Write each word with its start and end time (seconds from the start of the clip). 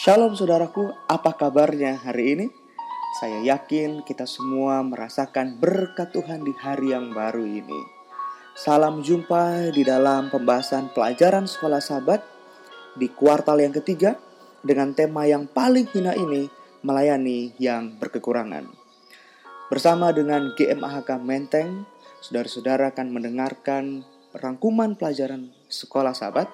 Shalom 0.00 0.32
saudaraku, 0.32 0.96
apa 1.12 1.36
kabarnya 1.36 2.00
hari 2.00 2.32
ini? 2.32 2.48
Saya 3.20 3.44
yakin 3.52 4.00
kita 4.00 4.24
semua 4.24 4.80
merasakan 4.80 5.60
berkat 5.60 6.16
Tuhan 6.16 6.40
di 6.40 6.56
hari 6.56 6.96
yang 6.96 7.12
baru 7.12 7.44
ini. 7.44 7.76
Salam 8.56 9.04
jumpa 9.04 9.68
di 9.68 9.84
dalam 9.84 10.32
pembahasan 10.32 10.88
pelajaran 10.96 11.44
sekolah 11.44 11.84
sahabat 11.84 12.24
di 12.96 13.12
kuartal 13.12 13.60
yang 13.60 13.76
ketiga 13.76 14.16
dengan 14.64 14.96
tema 14.96 15.28
yang 15.28 15.44
paling 15.44 15.84
hina 15.92 16.16
ini, 16.16 16.48
melayani 16.80 17.52
yang 17.60 17.92
berkekurangan. 18.00 18.72
Bersama 19.68 20.16
dengan 20.16 20.56
GMAHK 20.56 21.20
Menteng, 21.20 21.84
saudara-saudara 22.24 22.96
akan 22.96 23.12
mendengarkan 23.12 24.08
rangkuman 24.32 24.96
pelajaran 24.96 25.52
sekolah 25.68 26.16
sahabat 26.16 26.48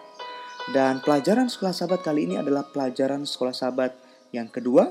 dan 0.75 0.98
pelajaran 0.98 1.46
sekolah 1.46 1.70
sahabat 1.70 2.02
kali 2.02 2.27
ini 2.27 2.43
adalah 2.43 2.66
pelajaran 2.66 3.23
sekolah 3.23 3.55
sahabat 3.55 3.95
yang 4.34 4.51
kedua 4.51 4.91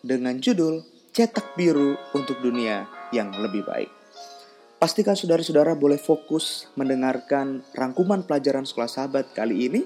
dengan 0.00 0.40
judul 0.40 0.80
Cetak 1.12 1.58
Biru 1.58 1.98
untuk 2.16 2.40
Dunia 2.40 2.88
yang 3.12 3.28
Lebih 3.36 3.68
Baik. 3.68 3.90
Pastikan 4.80 5.12
saudara-saudara 5.12 5.76
boleh 5.76 6.00
fokus 6.00 6.64
mendengarkan 6.72 7.60
rangkuman 7.76 8.24
pelajaran 8.24 8.64
sekolah 8.64 8.88
sahabat 8.88 9.36
kali 9.36 9.68
ini. 9.68 9.82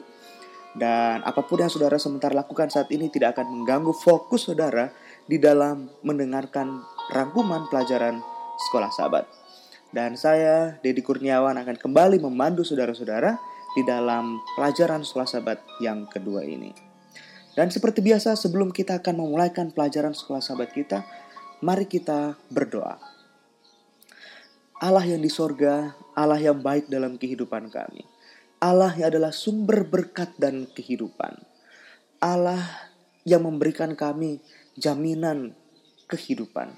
Dan 0.74 1.22
apa 1.22 1.42
pun 1.42 1.62
yang 1.62 1.70
saudara 1.70 1.98
sementara 1.98 2.34
lakukan 2.34 2.66
saat 2.66 2.90
ini 2.94 3.06
tidak 3.10 3.38
akan 3.38 3.46
mengganggu 3.46 3.94
fokus 3.94 4.50
saudara 4.50 4.90
di 5.26 5.38
dalam 5.38 5.90
mendengarkan 6.02 6.82
rangkuman 7.10 7.66
pelajaran 7.70 8.22
sekolah 8.70 8.90
sahabat. 8.90 9.26
Dan 9.94 10.18
saya, 10.18 10.78
Dedi 10.82 11.02
Kurniawan, 11.02 11.54
akan 11.58 11.78
kembali 11.78 12.18
memandu 12.18 12.66
saudara-saudara 12.66 13.53
di 13.74 13.82
dalam 13.82 14.38
pelajaran 14.54 15.02
sekolah 15.02 15.28
sahabat 15.28 15.58
yang 15.82 16.06
kedua 16.06 16.46
ini. 16.46 16.70
Dan 17.54 17.70
seperti 17.70 18.02
biasa 18.02 18.34
sebelum 18.34 18.74
kita 18.74 18.98
akan 18.98 19.14
memulaikan 19.26 19.70
pelajaran 19.70 20.10
sekolah 20.10 20.42
sahabat 20.42 20.74
kita, 20.74 21.06
mari 21.62 21.86
kita 21.86 22.34
berdoa. 22.50 22.98
Allah 24.82 25.06
yang 25.06 25.22
di 25.22 25.30
sorga, 25.30 25.94
Allah 26.18 26.42
yang 26.42 26.58
baik 26.58 26.90
dalam 26.90 27.14
kehidupan 27.14 27.70
kami. 27.70 28.02
Allah 28.58 28.90
yang 28.98 29.14
adalah 29.14 29.30
sumber 29.30 29.86
berkat 29.86 30.34
dan 30.34 30.66
kehidupan. 30.66 31.38
Allah 32.18 32.58
yang 33.22 33.46
memberikan 33.46 33.94
kami 33.94 34.42
jaminan 34.74 35.54
kehidupan. 36.10 36.74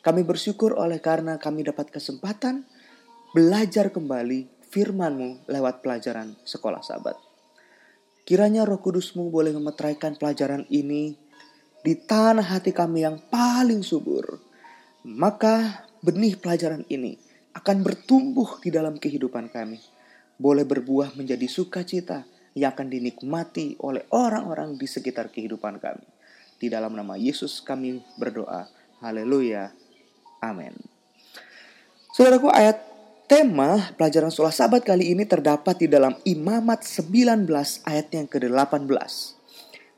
Kami 0.00 0.20
bersyukur 0.24 0.76
oleh 0.76 1.00
karena 1.00 1.36
kami 1.40 1.64
dapat 1.64 1.92
kesempatan 1.92 2.64
belajar 3.32 3.88
kembali 3.92 4.59
firmanmu 4.70 5.50
lewat 5.50 5.82
pelajaran 5.82 6.38
sekolah 6.46 6.80
sahabat. 6.80 7.18
Kiranya 8.22 8.62
roh 8.62 8.78
kudusmu 8.78 9.26
boleh 9.28 9.50
memetraikan 9.50 10.14
pelajaran 10.14 10.62
ini 10.70 11.18
di 11.82 11.98
tanah 11.98 12.46
hati 12.46 12.70
kami 12.70 13.02
yang 13.02 13.18
paling 13.26 13.82
subur. 13.82 14.38
Maka 15.02 15.84
benih 15.98 16.38
pelajaran 16.38 16.86
ini 16.86 17.18
akan 17.56 17.82
bertumbuh 17.82 18.62
di 18.62 18.70
dalam 18.70 18.96
kehidupan 19.02 19.50
kami. 19.50 19.82
Boleh 20.40 20.64
berbuah 20.64 21.18
menjadi 21.18 21.44
sukacita 21.50 22.24
yang 22.54 22.72
akan 22.72 22.88
dinikmati 22.88 23.76
oleh 23.82 24.06
orang-orang 24.14 24.78
di 24.78 24.86
sekitar 24.86 25.34
kehidupan 25.34 25.82
kami. 25.82 26.06
Di 26.60 26.70
dalam 26.70 26.94
nama 26.94 27.16
Yesus 27.18 27.64
kami 27.64 28.00
berdoa. 28.20 28.68
Haleluya. 29.00 29.72
Amin. 30.44 30.76
Saudaraku 32.12 32.52
ayat 32.52 32.89
Tema 33.30 33.94
pelajaran 33.94 34.34
sholat 34.34 34.58
sabat 34.58 34.82
kali 34.82 35.14
ini 35.14 35.22
terdapat 35.22 35.78
di 35.78 35.86
dalam 35.86 36.18
Imamat 36.26 36.82
19 36.82 37.46
ayat 37.86 38.10
yang 38.10 38.26
ke-18. 38.26 38.90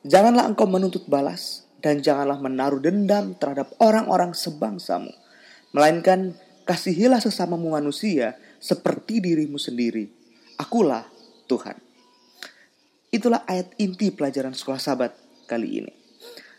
Janganlah 0.05 0.53
engkau 0.53 0.69
menuntut 0.69 1.09
balas 1.09 1.65
dan 1.81 2.05
janganlah 2.05 2.37
menaruh 2.37 2.85
dendam 2.85 3.33
terhadap 3.33 3.73
orang-orang 3.81 4.37
sebangsamu. 4.37 5.09
Melainkan 5.73 6.37
kasihilah 6.69 7.25
sesamamu 7.25 7.73
manusia 7.73 8.37
seperti 8.61 9.25
dirimu 9.25 9.57
sendiri. 9.57 10.13
Akulah 10.61 11.09
Tuhan. 11.48 11.81
Itulah 13.09 13.48
ayat 13.48 13.73
inti 13.81 14.13
pelajaran 14.13 14.53
sekolah 14.53 14.77
sabat 14.77 15.17
kali 15.48 15.81
ini. 15.81 15.92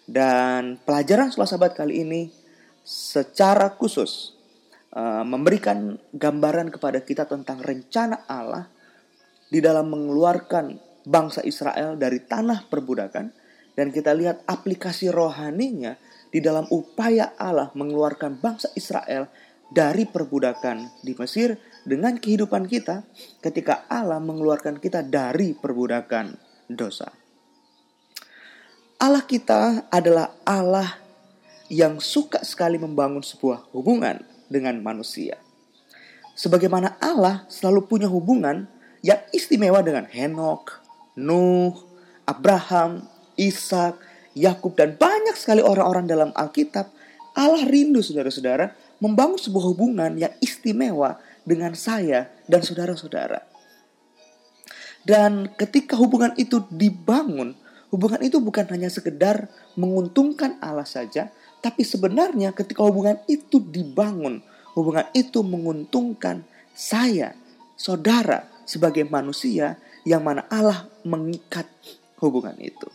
Dan 0.09 0.81
pelajaran 0.81 1.29
sekolah 1.29 1.50
sabat 1.53 1.78
kali 1.78 2.01
ini 2.01 2.33
secara 2.81 3.78
khusus 3.78 4.41
Eh, 4.93 5.25
memberikan 5.25 5.97
gambaran 6.13 6.69
kepada 6.69 7.01
kita 7.01 7.25
tentang 7.25 7.57
rencana 7.65 8.29
Allah 8.29 8.69
di 9.49 9.57
dalam 9.57 9.89
mengeluarkan 9.89 10.77
bangsa 11.09 11.41
Israel 11.41 11.97
dari 11.97 12.21
tanah 12.21 12.69
perbudakan 12.69 13.33
dan 13.73 13.89
kita 13.89 14.13
lihat 14.13 14.45
aplikasi 14.45 15.09
rohaninya 15.09 15.97
di 16.29 16.37
dalam 16.45 16.69
upaya 16.69 17.33
Allah 17.41 17.73
mengeluarkan 17.73 18.37
bangsa 18.37 18.69
Israel 18.77 19.33
dari 19.73 20.05
perbudakan 20.05 21.01
di 21.01 21.17
Mesir 21.17 21.57
dengan 21.81 22.13
kehidupan 22.21 22.69
kita 22.69 23.01
ketika 23.41 23.89
Allah 23.89 24.21
mengeluarkan 24.21 24.77
kita 24.77 25.01
dari 25.01 25.57
perbudakan 25.57 26.37
dosa. 26.69 27.09
Allah 29.01 29.25
kita 29.25 29.89
adalah 29.89 30.37
Allah 30.45 31.01
yang 31.73 31.97
suka 31.97 32.45
sekali 32.45 32.77
membangun 32.77 33.25
sebuah 33.25 33.73
hubungan 33.73 34.32
dengan 34.47 34.79
manusia. 34.83 35.39
Sebagaimana 36.33 36.97
Allah 36.97 37.45
selalu 37.45 37.85
punya 37.85 38.09
hubungan 38.09 38.65
yang 39.05 39.21
istimewa 39.29 39.83
dengan 39.85 40.09
Henok, 40.09 40.81
Nuh, 41.19 41.77
Abraham, 42.25 43.05
Ishak, 43.37 43.99
Yakub 44.33 44.73
dan 44.73 44.97
banyak 44.97 45.37
sekali 45.37 45.61
orang-orang 45.61 46.09
dalam 46.09 46.29
Alkitab, 46.33 46.89
Allah 47.37 47.63
rindu 47.65 48.01
saudara-saudara 48.01 48.73
membangun 48.97 49.37
sebuah 49.37 49.65
hubungan 49.73 50.17
yang 50.17 50.33
istimewa 50.41 51.21
dengan 51.43 51.75
saya 51.77 52.31
dan 52.47 52.63
saudara-saudara. 52.63 53.45
Dan 55.03 55.51
ketika 55.59 55.99
hubungan 55.99 56.31
itu 56.39 56.63
dibangun, 56.71 57.53
hubungan 57.91 58.23
itu 58.23 58.39
bukan 58.39 58.63
hanya 58.71 58.87
sekedar 58.87 59.51
menguntungkan 59.75 60.55
Allah 60.63 60.87
saja, 60.87 61.29
tapi 61.63 61.88
sebenarnya 61.88 62.51
ketika 62.51 62.84
hubungan 62.84 63.24
itu 63.31 63.63
dibangun, 63.63 64.44
hubungan 64.75 65.07
itu 65.16 65.40
menguntungkan 65.40 66.44
saya, 66.75 67.40
saudara, 67.79 68.51
sebagai 68.68 69.07
manusia 69.07 69.79
yang 70.03 70.28
mana 70.28 70.44
Allah 70.51 70.91
mengikat 71.07 71.72
hubungan 72.19 72.59
itu. 72.59 72.91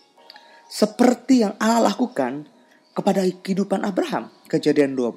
Seperti 0.68 1.48
yang 1.48 1.56
Allah 1.56 1.96
lakukan 1.96 2.44
kepada 2.92 3.24
kehidupan 3.24 3.88
Abraham. 3.88 4.28
Kejadian 4.52 4.92
12 4.92 5.16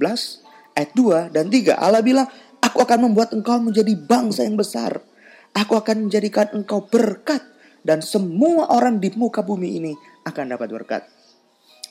ayat 0.80 0.92
2 0.96 1.36
dan 1.36 1.52
3. 1.52 1.76
Allah 1.76 2.00
bilang, 2.00 2.32
aku 2.64 2.80
akan 2.88 3.12
membuat 3.12 3.36
engkau 3.36 3.60
menjadi 3.60 3.92
bangsa 4.00 4.48
yang 4.48 4.56
besar. 4.56 5.04
Aku 5.52 5.76
akan 5.76 6.08
menjadikan 6.08 6.48
engkau 6.56 6.88
berkat 6.88 7.44
dan 7.84 8.00
semua 8.00 8.72
orang 8.72 9.04
di 9.04 9.12
muka 9.20 9.44
bumi 9.44 9.76
ini 9.76 9.92
akan 10.24 10.56
dapat 10.56 10.72
berkat. 10.72 11.04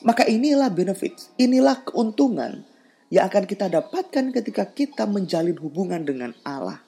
Maka 0.01 0.25
inilah 0.25 0.73
benefit, 0.73 1.29
inilah 1.37 1.85
keuntungan 1.85 2.65
yang 3.13 3.29
akan 3.29 3.45
kita 3.45 3.69
dapatkan 3.69 4.33
ketika 4.33 4.65
kita 4.71 5.05
menjalin 5.05 5.57
hubungan 5.61 6.01
dengan 6.01 6.31
Allah. 6.41 6.81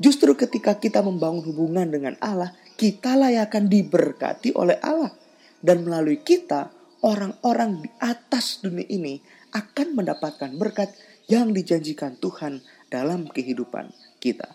Justru 0.00 0.32
ketika 0.32 0.80
kita 0.80 1.04
membangun 1.04 1.44
hubungan 1.44 1.92
dengan 1.92 2.16
Allah, 2.24 2.56
kita 2.80 3.20
yang 3.28 3.44
akan 3.44 3.68
diberkati 3.68 4.56
oleh 4.56 4.80
Allah. 4.80 5.12
Dan 5.60 5.84
melalui 5.84 6.24
kita, 6.24 6.72
orang-orang 7.04 7.84
di 7.84 7.90
atas 8.00 8.64
dunia 8.64 8.88
ini 8.88 9.20
akan 9.52 9.92
mendapatkan 9.92 10.56
berkat 10.56 10.88
yang 11.28 11.52
dijanjikan 11.52 12.16
Tuhan 12.16 12.64
dalam 12.88 13.28
kehidupan 13.28 13.92
kita. 14.24 14.48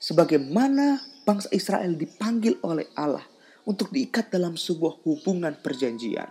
Sebagaimana 0.00 0.98
bangsa 1.28 1.52
Israel 1.52 1.92
dipanggil 1.92 2.56
oleh 2.64 2.88
Allah 2.96 3.31
untuk 3.68 3.94
diikat 3.94 4.32
dalam 4.32 4.58
sebuah 4.58 5.02
hubungan 5.06 5.54
perjanjian. 5.58 6.30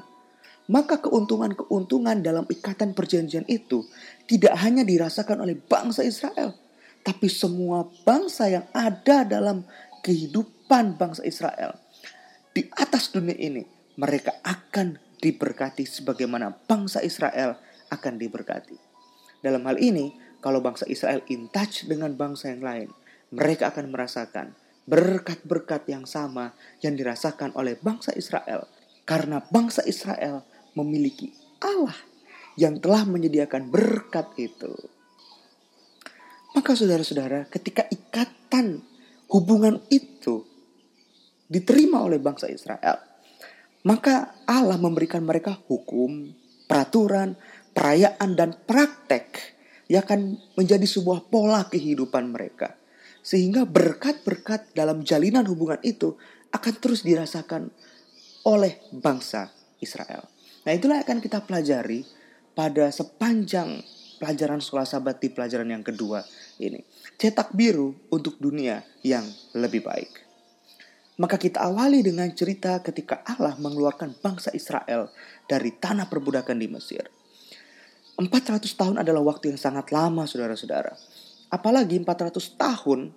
Maka 0.72 1.04
keuntungan-keuntungan 1.04 2.24
dalam 2.24 2.46
ikatan 2.48 2.96
perjanjian 2.96 3.44
itu 3.52 3.84
tidak 4.30 4.56
hanya 4.62 4.88
dirasakan 4.88 5.44
oleh 5.44 5.58
bangsa 5.58 6.06
Israel, 6.06 6.56
tapi 7.04 7.28
semua 7.28 7.90
bangsa 8.08 8.48
yang 8.48 8.66
ada 8.72 9.28
dalam 9.28 9.68
kehidupan 10.06 10.96
bangsa 10.96 11.26
Israel 11.28 11.76
di 12.52 12.68
atas 12.76 13.12
dunia 13.16 13.36
ini, 13.36 13.64
mereka 13.96 14.44
akan 14.44 15.00
diberkati 15.24 15.88
sebagaimana 15.88 16.52
bangsa 16.68 17.00
Israel 17.00 17.56
akan 17.88 18.20
diberkati. 18.20 18.76
Dalam 19.40 19.64
hal 19.64 19.80
ini, 19.80 20.12
kalau 20.44 20.60
bangsa 20.60 20.84
Israel 20.92 21.24
in 21.32 21.48
touch 21.48 21.88
dengan 21.88 22.12
bangsa 22.12 22.52
yang 22.52 22.64
lain, 22.64 22.90
mereka 23.32 23.72
akan 23.72 23.88
merasakan 23.88 24.52
berkat-berkat 24.86 25.88
yang 25.90 26.06
sama 26.10 26.54
yang 26.82 26.98
dirasakan 26.98 27.54
oleh 27.58 27.78
bangsa 27.78 28.14
Israel. 28.18 28.66
Karena 29.06 29.42
bangsa 29.42 29.86
Israel 29.86 30.46
memiliki 30.78 31.34
Allah 31.62 31.98
yang 32.56 32.80
telah 32.80 33.06
menyediakan 33.06 33.70
berkat 33.70 34.32
itu. 34.38 34.72
Maka 36.52 36.76
saudara-saudara, 36.76 37.48
ketika 37.48 37.88
ikatan 37.88 38.84
hubungan 39.32 39.80
itu 39.88 40.44
diterima 41.48 42.04
oleh 42.04 42.20
bangsa 42.20 42.52
Israel, 42.52 43.12
Maka 43.82 44.46
Allah 44.46 44.78
memberikan 44.78 45.26
mereka 45.26 45.58
hukum, 45.66 46.30
peraturan, 46.70 47.34
perayaan, 47.74 48.38
dan 48.38 48.54
praktek 48.54 49.58
yang 49.90 50.06
akan 50.06 50.38
menjadi 50.54 50.86
sebuah 50.86 51.26
pola 51.34 51.66
kehidupan 51.66 52.30
mereka. 52.30 52.78
Sehingga 53.22 53.70
berkat-berkat 53.70 54.74
dalam 54.74 55.06
jalinan 55.06 55.46
hubungan 55.46 55.78
itu 55.86 56.18
akan 56.52 56.74
terus 56.82 57.06
dirasakan 57.06 57.70
oleh 58.46 58.82
bangsa 58.92 59.54
Israel. 59.80 60.26
Nah 60.66 60.72
itulah 60.74 61.02
yang 61.02 61.06
akan 61.06 61.20
kita 61.22 61.42
pelajari 61.46 62.06
pada 62.54 62.90
sepanjang 62.94 63.82
pelajaran 64.22 64.62
sekolah 64.62 64.86
sahabat 64.86 65.18
di 65.18 65.34
pelajaran 65.34 65.70
yang 65.74 65.82
kedua 65.82 66.22
ini. 66.62 66.86
Cetak 67.18 67.54
biru 67.58 67.94
untuk 68.14 68.38
dunia 68.38 68.86
yang 69.02 69.26
lebih 69.58 69.82
baik. 69.82 70.30
Maka 71.18 71.38
kita 71.38 71.62
awali 71.62 72.02
dengan 72.02 72.30
cerita 72.34 72.82
ketika 72.82 73.22
Allah 73.26 73.58
mengeluarkan 73.58 74.18
bangsa 74.22 74.50
Israel 74.54 75.10
dari 75.46 75.74
tanah 75.74 76.10
perbudakan 76.10 76.58
di 76.58 76.70
Mesir. 76.70 77.06
400 78.18 78.62
tahun 78.78 78.96
adalah 79.02 79.26
waktu 79.26 79.54
yang 79.54 79.60
sangat 79.62 79.90
lama 79.90 80.30
saudara-saudara. 80.30 80.94
Apalagi 81.52 82.00
400 82.00 82.56
tahun 82.56 83.12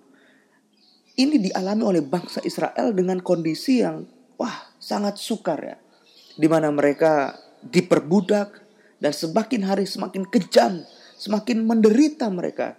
ini 1.15 1.49
dialami 1.49 1.83
oleh 1.87 2.03
bangsa 2.03 2.43
Israel 2.43 2.91
dengan 2.91 3.23
kondisi 3.23 3.79
yang 3.79 4.03
wah 4.35 4.75
sangat 4.75 5.15
sukar 5.15 5.59
ya. 5.63 5.77
Di 6.35 6.47
mana 6.51 6.67
mereka 6.67 7.31
diperbudak 7.63 8.59
dan 8.99 9.15
semakin 9.15 9.61
hari 9.63 9.87
semakin 9.87 10.27
kejam, 10.27 10.83
semakin 11.15 11.63
menderita 11.63 12.27
mereka 12.27 12.75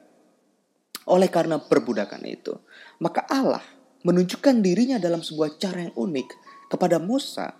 oleh 1.08 1.32
karena 1.32 1.56
perbudakan 1.56 2.22
itu. 2.28 2.52
Maka 3.00 3.24
Allah 3.24 3.64
menunjukkan 4.04 4.60
dirinya 4.60 5.00
dalam 5.00 5.24
sebuah 5.24 5.56
cara 5.56 5.88
yang 5.88 5.94
unik 5.96 6.28
kepada 6.68 7.00
Musa 7.00 7.56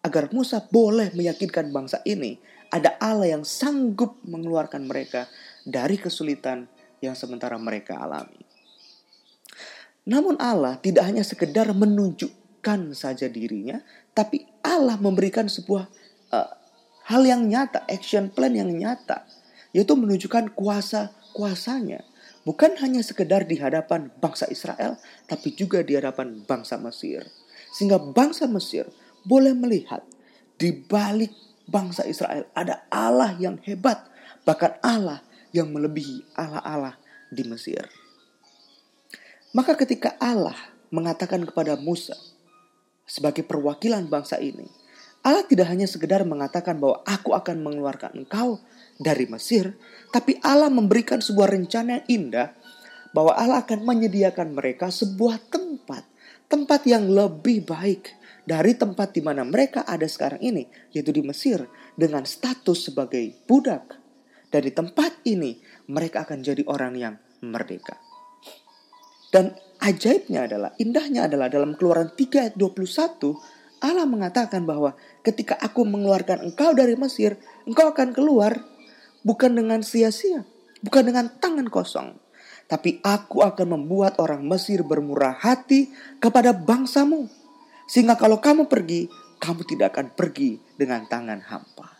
agar 0.00 0.30
Musa 0.32 0.64
boleh 0.64 1.12
meyakinkan 1.12 1.74
bangsa 1.74 2.00
ini 2.08 2.38
ada 2.70 2.98
Allah 2.98 3.38
yang 3.38 3.44
sanggup 3.46 4.18
mengeluarkan 4.26 4.86
mereka 4.86 5.26
dari 5.66 5.98
kesulitan 5.98 6.66
yang 7.06 7.16
sementara 7.16 7.54
mereka 7.56 7.96
alami. 7.96 8.42
Namun 10.06 10.38
Allah 10.38 10.78
tidak 10.78 11.06
hanya 11.06 11.26
sekedar 11.26 11.66
menunjukkan 11.70 12.94
saja 12.94 13.26
dirinya, 13.26 13.82
tapi 14.14 14.46
Allah 14.62 14.98
memberikan 14.98 15.50
sebuah 15.50 15.86
uh, 16.30 16.50
hal 17.10 17.22
yang 17.26 17.46
nyata, 17.46 17.86
action 17.90 18.30
plan 18.30 18.54
yang 18.54 18.70
nyata, 18.70 19.26
yaitu 19.74 19.94
menunjukkan 19.98 20.54
kuasa 20.54 21.10
kuasanya 21.34 22.06
bukan 22.46 22.78
hanya 22.78 23.02
sekedar 23.02 23.42
di 23.42 23.58
hadapan 23.58 24.08
bangsa 24.22 24.46
Israel, 24.46 24.94
tapi 25.26 25.52
juga 25.58 25.82
di 25.82 25.98
hadapan 25.98 26.46
bangsa 26.46 26.78
Mesir. 26.78 27.26
Sehingga 27.74 27.98
bangsa 27.98 28.46
Mesir 28.46 28.86
boleh 29.26 29.52
melihat 29.52 30.06
di 30.54 30.70
balik 30.70 31.34
bangsa 31.66 32.06
Israel 32.06 32.46
ada 32.54 32.86
Allah 32.88 33.34
yang 33.42 33.58
hebat, 33.66 34.06
bahkan 34.46 34.78
Allah 34.80 35.25
yang 35.56 35.72
melebihi 35.72 36.36
Allah-Allah 36.36 36.96
di 37.32 37.42
Mesir. 37.48 37.88
Maka 39.56 39.72
ketika 39.72 40.14
Allah 40.20 40.56
mengatakan 40.92 41.40
kepada 41.48 41.80
Musa 41.80 42.14
sebagai 43.08 43.40
perwakilan 43.40 44.04
bangsa 44.06 44.36
ini, 44.36 44.68
Allah 45.24 45.42
tidak 45.42 45.66
hanya 45.72 45.90
sekedar 45.90 46.22
mengatakan 46.22 46.78
bahwa 46.78 47.02
aku 47.02 47.34
akan 47.34 47.64
mengeluarkan 47.64 48.14
engkau 48.14 48.62
dari 49.00 49.26
Mesir, 49.26 49.74
tapi 50.14 50.38
Allah 50.44 50.70
memberikan 50.70 51.18
sebuah 51.18 51.50
rencana 51.50 51.98
yang 51.98 52.06
indah 52.06 52.54
bahwa 53.10 53.32
Allah 53.34 53.64
akan 53.64 53.82
menyediakan 53.82 54.54
mereka 54.54 54.92
sebuah 54.92 55.40
tempat, 55.50 56.04
tempat 56.46 56.84
yang 56.84 57.08
lebih 57.08 57.64
baik 57.64 58.12
dari 58.46 58.78
tempat 58.78 59.10
di 59.16 59.24
mana 59.24 59.42
mereka 59.42 59.82
ada 59.82 60.06
sekarang 60.06 60.38
ini, 60.38 60.68
yaitu 60.94 61.10
di 61.10 61.26
Mesir 61.26 61.66
dengan 61.98 62.22
status 62.22 62.92
sebagai 62.92 63.34
budak. 63.50 64.05
Dari 64.56 64.72
tempat 64.72 65.20
ini 65.28 65.60
mereka 65.92 66.24
akan 66.24 66.40
jadi 66.40 66.64
orang 66.64 66.96
yang 66.96 67.14
merdeka. 67.44 68.00
Dan 69.28 69.52
ajaibnya 69.84 70.48
adalah, 70.48 70.72
indahnya 70.80 71.28
adalah 71.28 71.52
dalam 71.52 71.76
keluaran 71.76 72.16
3 72.16 72.40
ayat 72.40 72.54
21, 72.56 73.36
Allah 73.84 74.08
mengatakan 74.08 74.64
bahwa 74.64 74.96
ketika 75.20 75.60
aku 75.60 75.84
mengeluarkan 75.84 76.48
engkau 76.48 76.72
dari 76.72 76.96
Mesir, 76.96 77.36
engkau 77.68 77.92
akan 77.92 78.16
keluar 78.16 78.56
bukan 79.28 79.52
dengan 79.52 79.84
sia-sia, 79.84 80.48
bukan 80.80 81.04
dengan 81.04 81.28
tangan 81.36 81.68
kosong. 81.68 82.16
Tapi 82.64 83.04
aku 83.04 83.44
akan 83.44 83.76
membuat 83.76 84.16
orang 84.24 84.40
Mesir 84.40 84.80
bermurah 84.88 85.36
hati 85.36 85.92
kepada 86.16 86.56
bangsamu. 86.56 87.28
Sehingga 87.92 88.16
kalau 88.16 88.40
kamu 88.40 88.72
pergi, 88.72 89.12
kamu 89.36 89.68
tidak 89.68 89.92
akan 89.92 90.16
pergi 90.16 90.56
dengan 90.80 91.04
tangan 91.04 91.44
hampa. 91.44 91.92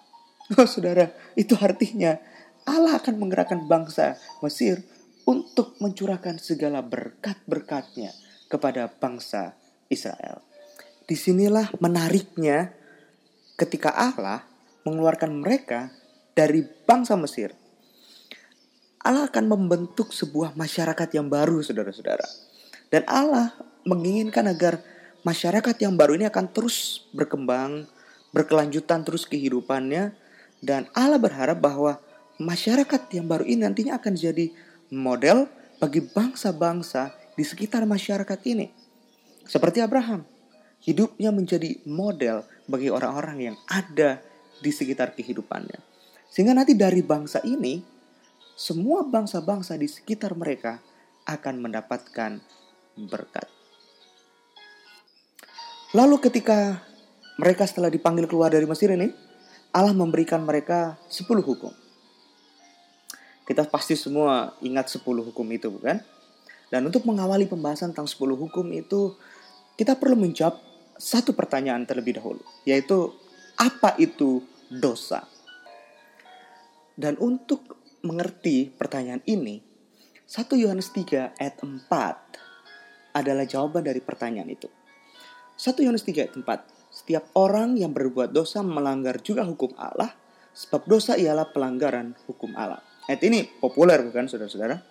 Oh 0.56 0.62
saudara, 0.62 1.10
itu 1.34 1.58
artinya 1.58 2.22
Allah 2.66 2.98
akan 2.98 3.14
menggerakkan 3.22 3.70
bangsa 3.70 4.18
Mesir 4.42 4.82
untuk 5.26 5.78
mencurahkan 5.78 6.38
segala 6.42 6.82
berkat-berkatnya 6.82 8.10
kepada 8.46 8.90
bangsa 8.90 9.54
Israel. 9.90 10.42
Di 11.06 11.14
sinilah 11.14 11.70
menariknya 11.78 12.74
ketika 13.54 13.94
Allah 13.94 14.42
mengeluarkan 14.86 15.30
mereka 15.38 15.90
dari 16.34 16.62
bangsa 16.62 17.14
Mesir. 17.18 17.54
Allah 19.06 19.30
akan 19.30 19.46
membentuk 19.46 20.10
sebuah 20.10 20.58
masyarakat 20.58 21.08
yang 21.14 21.30
baru, 21.30 21.62
saudara-saudara. 21.62 22.26
Dan 22.90 23.06
Allah 23.06 23.54
menginginkan 23.86 24.50
agar 24.50 24.82
masyarakat 25.22 25.78
yang 25.78 25.94
baru 25.94 26.18
ini 26.18 26.26
akan 26.26 26.50
terus 26.50 27.06
berkembang, 27.14 27.86
berkelanjutan 28.34 29.06
terus 29.06 29.22
kehidupannya. 29.26 30.10
Dan 30.58 30.90
Allah 30.90 31.22
berharap 31.22 31.62
bahwa 31.62 32.02
masyarakat 32.40 33.02
yang 33.12 33.26
baru 33.28 33.44
ini 33.44 33.64
nantinya 33.64 33.96
akan 34.00 34.14
jadi 34.16 34.52
model 34.92 35.48
bagi 35.80 36.00
bangsa-bangsa 36.04 37.12
di 37.36 37.44
sekitar 37.44 37.84
masyarakat 37.84 38.40
ini. 38.48 38.72
Seperti 39.44 39.84
Abraham. 39.84 40.24
Hidupnya 40.82 41.34
menjadi 41.34 41.82
model 41.88 42.46
bagi 42.70 42.92
orang-orang 42.92 43.52
yang 43.52 43.56
ada 43.66 44.22
di 44.60 44.70
sekitar 44.70 45.18
kehidupannya. 45.18 45.82
Sehingga 46.30 46.54
nanti 46.54 46.76
dari 46.78 47.02
bangsa 47.02 47.42
ini, 47.42 47.82
semua 48.54 49.02
bangsa-bangsa 49.02 49.74
di 49.76 49.88
sekitar 49.88 50.36
mereka 50.38 50.78
akan 51.26 51.54
mendapatkan 51.58 52.38
berkat. 52.96 53.46
Lalu 55.96 56.16
ketika 56.28 56.80
mereka 57.36 57.68
setelah 57.68 57.92
dipanggil 57.92 58.28
keluar 58.28 58.52
dari 58.52 58.64
Mesir 58.64 58.92
ini, 58.92 59.10
Allah 59.72 59.92
memberikan 59.92 60.40
mereka 60.44 60.96
10 61.08 61.44
hukum. 61.44 61.85
Kita 63.46 63.62
pasti 63.70 63.94
semua 63.94 64.58
ingat 64.58 64.90
10 64.90 65.06
hukum 65.06 65.46
itu 65.54 65.70
bukan? 65.70 66.02
Dan 66.66 66.82
untuk 66.90 67.06
mengawali 67.06 67.46
pembahasan 67.46 67.94
tentang 67.94 68.10
10 68.10 68.34
hukum 68.34 68.66
itu, 68.74 69.14
kita 69.78 69.94
perlu 69.94 70.18
menjawab 70.18 70.58
satu 70.98 71.30
pertanyaan 71.30 71.86
terlebih 71.86 72.18
dahulu, 72.18 72.42
yaitu 72.66 73.14
apa 73.54 73.94
itu 74.02 74.42
dosa? 74.66 75.22
Dan 76.98 77.14
untuk 77.22 77.62
mengerti 78.02 78.72
pertanyaan 78.72 79.22
ini, 79.30 79.62
1 80.26 80.58
Yohanes 80.58 80.90
3 80.90 81.38
ayat 81.38 81.56
4 81.62 81.86
adalah 83.14 83.46
jawaban 83.46 83.86
dari 83.86 84.02
pertanyaan 84.02 84.50
itu. 84.50 84.66
1 85.54 85.86
Yohanes 85.86 86.02
3 86.02 86.26
ayat 86.26 86.34
4, 86.34 86.66
setiap 86.90 87.30
orang 87.38 87.78
yang 87.78 87.94
berbuat 87.94 88.34
dosa 88.34 88.64
melanggar 88.66 89.22
juga 89.22 89.46
hukum 89.46 89.70
Allah, 89.78 90.10
sebab 90.56 90.88
dosa 90.88 91.14
ialah 91.14 91.52
pelanggaran 91.52 92.16
hukum 92.26 92.56
Allah. 92.56 92.82
Ayat 93.06 93.22
ini 93.22 93.46
populer 93.46 94.02
bukan 94.02 94.26
saudara-saudara? 94.26 94.82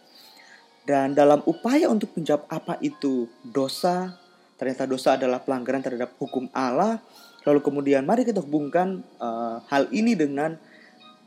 Dan 0.88 1.12
dalam 1.12 1.44
upaya 1.44 1.92
untuk 1.92 2.16
menjawab 2.16 2.48
apa 2.48 2.80
itu 2.80 3.28
dosa, 3.44 4.16
ternyata 4.56 4.88
dosa 4.88 5.20
adalah 5.20 5.44
pelanggaran 5.44 5.84
terhadap 5.84 6.16
hukum 6.16 6.48
Allah. 6.56 7.04
Lalu 7.44 7.60
kemudian 7.60 8.08
mari 8.08 8.24
kita 8.24 8.40
hubungkan 8.40 9.04
uh, 9.20 9.60
hal 9.68 9.92
ini 9.92 10.16
dengan 10.16 10.56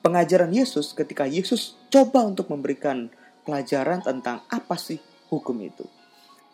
pengajaran 0.00 0.49
Yesus 0.49 0.97
ketika 0.97 1.28
Yesus 1.28 1.76
coba 1.92 2.25
untuk 2.25 2.49
memberikan 2.49 3.12
pelajaran 3.45 4.00
tentang 4.00 4.40
apa 4.49 4.78
sih 4.80 4.97
hukum 5.28 5.61
itu. 5.61 5.85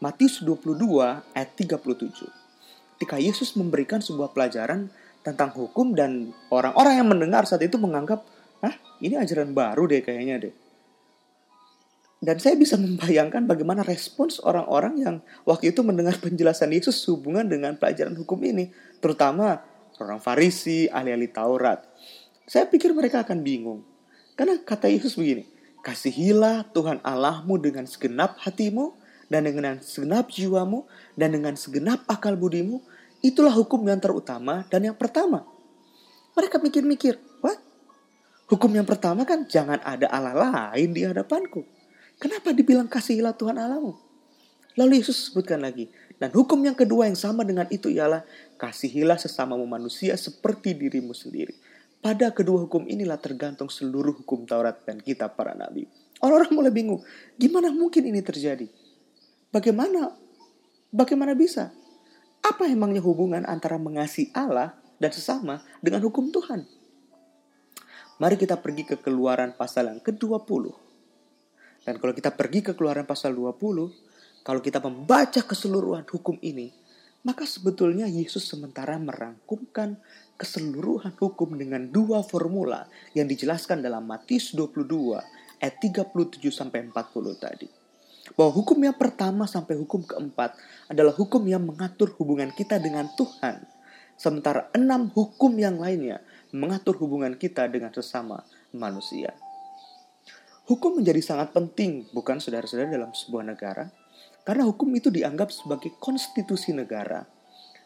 Matius 0.02 0.42
22 0.42 0.82
ayat 1.30 1.50
37. 1.54 2.98
Ketika 2.98 3.16
Yesus 3.22 3.54
memberikan 3.54 4.02
sebuah 4.02 4.34
pelajaran 4.34 4.90
tentang 5.22 5.54
hukum 5.54 5.94
dan 5.94 6.34
orang-orang 6.50 6.98
yang 6.98 7.08
mendengar 7.08 7.46
saat 7.46 7.62
itu 7.62 7.78
menganggap, 7.78 8.26
"Hah, 8.64 8.74
ini 9.04 9.20
ajaran 9.20 9.52
baru 9.52 9.84
deh 9.84 10.00
kayaknya 10.00 10.48
deh." 10.48 10.54
Dan 12.24 12.40
saya 12.40 12.56
bisa 12.56 12.80
membayangkan 12.80 13.44
bagaimana 13.44 13.84
respons 13.84 14.40
orang-orang 14.40 14.94
yang 14.96 15.16
waktu 15.44 15.76
itu 15.76 15.84
mendengar 15.84 16.16
penjelasan 16.24 16.72
Yesus 16.72 16.96
hubungan 17.12 17.44
dengan 17.44 17.76
pelajaran 17.76 18.16
hukum 18.16 18.40
ini. 18.40 18.72
Terutama 19.04 19.60
orang 20.00 20.24
Farisi, 20.24 20.88
ahli-ahli 20.88 21.28
Taurat. 21.28 21.84
Saya 22.48 22.64
pikir 22.64 22.96
mereka 22.96 23.28
akan 23.28 23.44
bingung. 23.44 23.84
Karena 24.40 24.56
kata 24.56 24.88
Yesus 24.88 25.20
begini, 25.20 25.44
Kasihilah 25.84 26.72
Tuhan 26.72 27.04
Allahmu 27.04 27.60
dengan 27.60 27.84
segenap 27.84 28.40
hatimu, 28.40 28.96
dan 29.28 29.44
dengan 29.44 29.84
segenap 29.84 30.32
jiwamu, 30.32 30.88
dan 31.12 31.36
dengan 31.36 31.60
segenap 31.60 32.08
akal 32.08 32.40
budimu, 32.40 32.80
itulah 33.20 33.52
hukum 33.52 33.84
yang 33.84 34.00
terutama 34.00 34.64
dan 34.72 34.80
yang 34.84 34.96
pertama. 34.96 35.44
Mereka 36.32 36.56
mikir-mikir? 36.56 37.20
Hukum 38.44 38.68
yang 38.76 38.84
pertama 38.84 39.24
kan 39.24 39.48
jangan 39.48 39.80
ada 39.80 40.04
Allah 40.12 40.36
lain 40.72 40.92
di 40.92 41.08
hadapanku. 41.08 41.64
Kenapa 42.20 42.52
dibilang 42.52 42.86
kasihilah 42.86 43.32
Tuhan 43.32 43.56
Allahmu? 43.56 43.96
Lalu 44.74 45.00
Yesus 45.00 45.30
sebutkan 45.30 45.62
lagi, 45.62 45.86
dan 46.18 46.34
hukum 46.34 46.58
yang 46.60 46.74
kedua 46.74 47.06
yang 47.06 47.14
sama 47.14 47.46
dengan 47.46 47.64
itu 47.70 47.86
ialah 47.86 48.26
kasihilah 48.58 49.16
sesamamu 49.16 49.64
manusia 49.64 50.18
seperti 50.18 50.74
dirimu 50.74 51.14
sendiri. 51.14 51.54
Pada 52.04 52.28
kedua 52.36 52.68
hukum 52.68 52.84
inilah 52.84 53.16
tergantung 53.16 53.72
seluruh 53.72 54.12
hukum 54.12 54.44
Taurat 54.44 54.76
dan 54.84 55.00
kitab 55.00 55.40
para 55.40 55.56
nabi. 55.56 55.88
Orang-orang 56.20 56.52
mulai 56.52 56.72
bingung, 56.74 57.00
gimana 57.40 57.72
mungkin 57.72 58.04
ini 58.04 58.20
terjadi? 58.20 58.68
Bagaimana 59.48 60.12
bagaimana 60.92 61.32
bisa? 61.32 61.72
Apa 62.44 62.68
emangnya 62.68 63.00
hubungan 63.00 63.48
antara 63.48 63.80
mengasihi 63.80 64.34
Allah 64.36 64.76
dan 65.00 65.16
sesama 65.16 65.64
dengan 65.80 66.04
hukum 66.04 66.28
Tuhan? 66.28 66.68
Mari 68.14 68.38
kita 68.38 68.62
pergi 68.62 68.86
ke 68.86 68.96
keluaran 69.02 69.58
pasal 69.58 69.90
yang 69.90 69.98
ke-20. 69.98 70.70
Dan 71.82 71.98
kalau 71.98 72.14
kita 72.14 72.30
pergi 72.30 72.62
ke 72.62 72.72
keluaran 72.78 73.02
pasal 73.04 73.34
20, 73.34 74.46
kalau 74.46 74.60
kita 74.62 74.78
membaca 74.78 75.40
keseluruhan 75.42 76.06
hukum 76.06 76.38
ini, 76.38 76.70
maka 77.26 77.42
sebetulnya 77.42 78.06
Yesus 78.06 78.46
sementara 78.46 79.00
merangkumkan 79.00 79.98
keseluruhan 80.36 81.16
hukum 81.18 81.56
dengan 81.58 81.88
dua 81.88 82.20
formula 82.20 82.86
yang 83.16 83.26
dijelaskan 83.26 83.80
dalam 83.80 84.04
Matius 84.04 84.52
22 84.54 85.18
ayat 85.58 85.74
37 85.80 86.38
sampai 86.52 86.84
40 86.86 87.34
tadi. 87.40 87.68
Bahwa 88.36 88.52
hukum 88.52 88.78
yang 88.78 88.96
pertama 88.96 89.48
sampai 89.48 89.74
hukum 89.80 90.04
keempat 90.04 90.54
adalah 90.92 91.16
hukum 91.16 91.44
yang 91.48 91.64
mengatur 91.64 92.12
hubungan 92.20 92.52
kita 92.52 92.76
dengan 92.76 93.08
Tuhan. 93.16 93.64
Sementara 94.14 94.70
enam 94.76 95.10
hukum 95.10 95.56
yang 95.58 95.80
lainnya 95.80 96.22
mengatur 96.54 96.94
hubungan 97.02 97.34
kita 97.34 97.66
dengan 97.66 97.90
sesama 97.90 98.46
manusia. 98.70 99.34
Hukum 100.64 101.02
menjadi 101.02 101.20
sangat 101.20 101.52
penting, 101.52 102.08
bukan 102.14 102.40
saudara-saudara 102.40 102.88
dalam 102.88 103.12
sebuah 103.12 103.44
negara, 103.44 103.90
karena 104.48 104.64
hukum 104.64 104.88
itu 104.96 105.12
dianggap 105.12 105.52
sebagai 105.52 105.92
konstitusi 106.00 106.72
negara, 106.72 107.26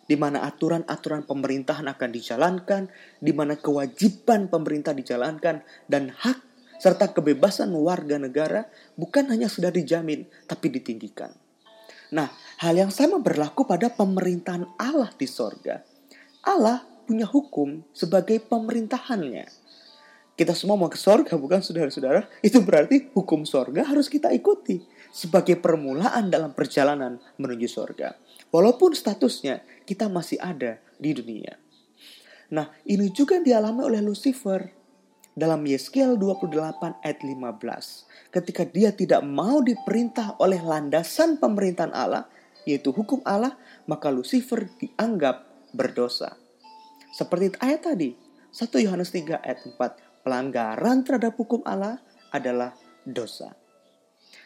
di 0.07 0.15
mana 0.15 0.47
aturan-aturan 0.47 1.27
pemerintahan 1.27 1.91
akan 1.91 2.11
dijalankan, 2.15 2.83
di 3.19 3.35
mana 3.35 3.59
kewajiban 3.59 4.47
pemerintah 4.47 4.95
dijalankan, 4.95 5.67
dan 5.91 6.15
hak 6.15 6.39
serta 6.79 7.11
kebebasan 7.11 7.75
warga 7.75 8.17
negara 8.23 8.71
bukan 8.95 9.27
hanya 9.35 9.51
sudah 9.51 9.75
dijamin, 9.75 10.31
tapi 10.47 10.71
ditinggikan. 10.71 11.35
Nah, 12.15 12.31
hal 12.63 12.73
yang 12.79 12.95
sama 12.95 13.21
berlaku 13.21 13.69
pada 13.69 13.93
pemerintahan 13.93 14.65
Allah 14.81 15.13
di 15.19 15.29
sorga. 15.29 15.85
Allah 16.47 16.88
punya 17.09 17.25
hukum 17.25 17.81
sebagai 17.97 18.37
pemerintahannya. 18.45 19.49
Kita 20.37 20.53
semua 20.53 20.77
mau 20.77 20.93
ke 20.93 21.01
sorga, 21.01 21.35
bukan 21.41 21.65
saudara-saudara? 21.65 22.29
Itu 22.45 22.61
berarti 22.61 23.09
hukum 23.17 23.49
sorga 23.49 23.89
harus 23.89 24.13
kita 24.13 24.29
ikuti 24.31 24.85
sebagai 25.09 25.57
permulaan 25.57 26.29
dalam 26.29 26.53
perjalanan 26.53 27.17
menuju 27.41 27.67
sorga. 27.67 28.13
Walaupun 28.53 28.93
statusnya 28.93 29.65
kita 29.89 30.07
masih 30.13 30.37
ada 30.39 30.79
di 31.01 31.17
dunia. 31.17 31.57
Nah, 32.53 32.71
ini 32.85 33.11
juga 33.11 33.41
dialami 33.43 33.89
oleh 33.89 34.01
Lucifer 34.05 34.69
dalam 35.35 35.65
Yeskiel 35.67 36.15
28 36.15 37.03
ayat 37.03 37.19
15. 37.25 38.33
Ketika 38.33 38.63
dia 38.69 38.91
tidak 38.95 39.25
mau 39.25 39.59
diperintah 39.59 40.39
oleh 40.39 40.61
landasan 40.63 41.41
pemerintahan 41.43 41.91
Allah, 41.91 42.31
yaitu 42.63 42.93
hukum 42.95 43.25
Allah, 43.25 43.57
maka 43.91 44.13
Lucifer 44.13 44.69
dianggap 44.79 45.49
berdosa. 45.73 46.37
Seperti 47.19 47.51
ayat 47.59 47.83
tadi, 47.83 48.15
1 48.55 48.79
Yohanes 48.79 49.11
3 49.11 49.43
ayat 49.43 49.67
4, 49.67 50.23
pelanggaran 50.23 51.03
terhadap 51.03 51.35
hukum 51.35 51.67
Allah 51.67 51.99
adalah 52.31 52.79
dosa. 53.03 53.59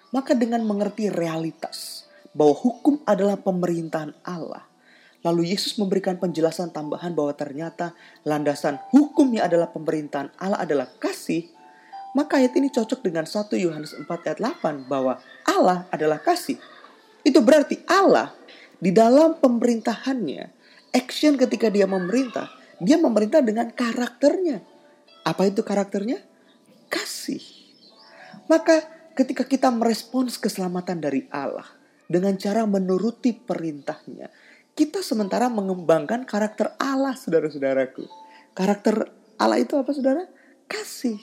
Maka 0.08 0.32
dengan 0.32 0.64
mengerti 0.64 1.12
realitas 1.12 2.08
bahwa 2.32 2.56
hukum 2.56 3.04
adalah 3.04 3.36
pemerintahan 3.36 4.16
Allah, 4.24 4.64
lalu 5.20 5.52
Yesus 5.52 5.76
memberikan 5.76 6.16
penjelasan 6.16 6.72
tambahan 6.72 7.12
bahwa 7.12 7.36
ternyata 7.36 7.92
landasan 8.24 8.80
hukumnya 8.88 9.44
adalah 9.44 9.68
pemerintahan 9.68 10.32
Allah 10.40 10.64
adalah 10.64 10.88
kasih, 10.96 11.52
maka 12.16 12.40
ayat 12.40 12.56
ini 12.56 12.72
cocok 12.72 13.04
dengan 13.04 13.28
1 13.28 13.52
Yohanes 13.52 13.92
4 14.00 14.08
ayat 14.08 14.40
8 14.40 14.88
bahwa 14.88 15.20
Allah 15.44 15.84
adalah 15.92 16.16
kasih. 16.24 16.56
Itu 17.20 17.44
berarti 17.44 17.84
Allah 17.84 18.32
di 18.80 18.96
dalam 18.96 19.36
pemerintahannya, 19.36 20.48
action 20.96 21.36
ketika 21.36 21.68
dia 21.68 21.84
memerintah, 21.84 22.61
dia 22.82 22.98
memerintah 22.98 23.38
dengan 23.38 23.70
karakternya. 23.70 24.58
Apa 25.22 25.46
itu 25.46 25.62
karakternya? 25.62 26.18
Kasih. 26.90 27.40
Maka 28.50 28.82
ketika 29.14 29.46
kita 29.46 29.70
merespons 29.70 30.34
keselamatan 30.34 30.98
dari 30.98 31.30
Allah 31.30 31.64
dengan 32.10 32.34
cara 32.34 32.66
menuruti 32.66 33.30
perintahnya, 33.30 34.28
kita 34.74 34.98
sementara 34.98 35.46
mengembangkan 35.46 36.26
karakter 36.26 36.74
Allah, 36.82 37.14
saudara-saudaraku. 37.14 38.02
Karakter 38.52 39.08
Allah 39.38 39.62
itu 39.62 39.78
apa, 39.78 39.90
saudara? 39.94 40.26
Kasih. 40.66 41.22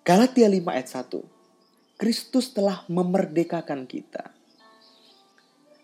Galatia 0.00 0.48
5 0.48 0.72
ayat 0.72 0.88
1. 0.88 2.00
Kristus 2.00 2.56
telah 2.56 2.80
memerdekakan 2.88 3.84
kita. 3.84 4.32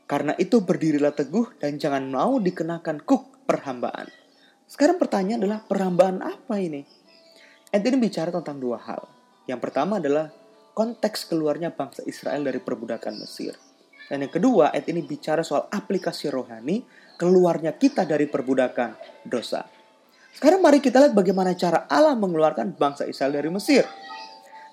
Karena 0.08 0.32
itu 0.40 0.64
berdirilah 0.64 1.12
teguh 1.12 1.60
dan 1.60 1.76
jangan 1.76 2.08
mau 2.08 2.40
dikenakan 2.40 3.04
kuk 3.04 3.35
perhambaan. 3.46 4.10
Sekarang 4.66 4.98
pertanyaan 4.98 5.40
adalah 5.46 5.60
perhambaan 5.62 6.18
apa 6.20 6.58
ini? 6.58 6.82
Ini 7.70 7.98
bicara 8.02 8.34
tentang 8.34 8.58
dua 8.58 8.82
hal. 8.82 9.06
Yang 9.46 9.60
pertama 9.62 10.02
adalah 10.02 10.34
konteks 10.74 11.30
keluarnya 11.30 11.70
bangsa 11.70 12.02
Israel 12.04 12.42
dari 12.42 12.58
perbudakan 12.58 13.22
Mesir. 13.22 13.54
Dan 14.06 14.26
yang 14.26 14.32
kedua, 14.34 14.70
ayat 14.74 14.86
ini 14.90 15.02
bicara 15.02 15.42
soal 15.42 15.66
aplikasi 15.70 16.30
rohani 16.30 16.82
keluarnya 17.16 17.74
kita 17.74 18.04
dari 18.04 18.28
perbudakan 18.28 18.94
dosa. 19.26 19.66
Sekarang 20.36 20.60
mari 20.60 20.84
kita 20.84 21.00
lihat 21.00 21.16
bagaimana 21.16 21.56
cara 21.56 21.88
Allah 21.88 22.12
mengeluarkan 22.12 22.76
bangsa 22.76 23.08
Israel 23.08 23.40
dari 23.40 23.48
Mesir. 23.48 23.88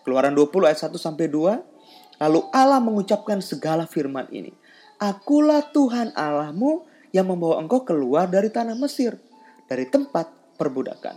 Keluaran 0.03 0.35
20 0.35 0.67
ayat 0.67 0.79
1 0.91 0.99
sampai 0.99 1.31
2. 1.31 2.19
Lalu 2.19 2.39
Allah 2.51 2.83
mengucapkan 2.83 3.39
segala 3.39 3.87
firman 3.87 4.27
ini. 4.29 4.51
Akulah 4.99 5.63
Tuhan 5.71 6.11
Allahmu 6.13 6.83
yang 7.13 7.29
membawa 7.29 7.61
engkau 7.61 7.85
keluar 7.85 8.25
dari 8.25 8.49
tanah 8.49 8.73
Mesir, 8.75 9.15
dari 9.69 9.85
tempat 9.85 10.27
perbudakan. 10.57 11.15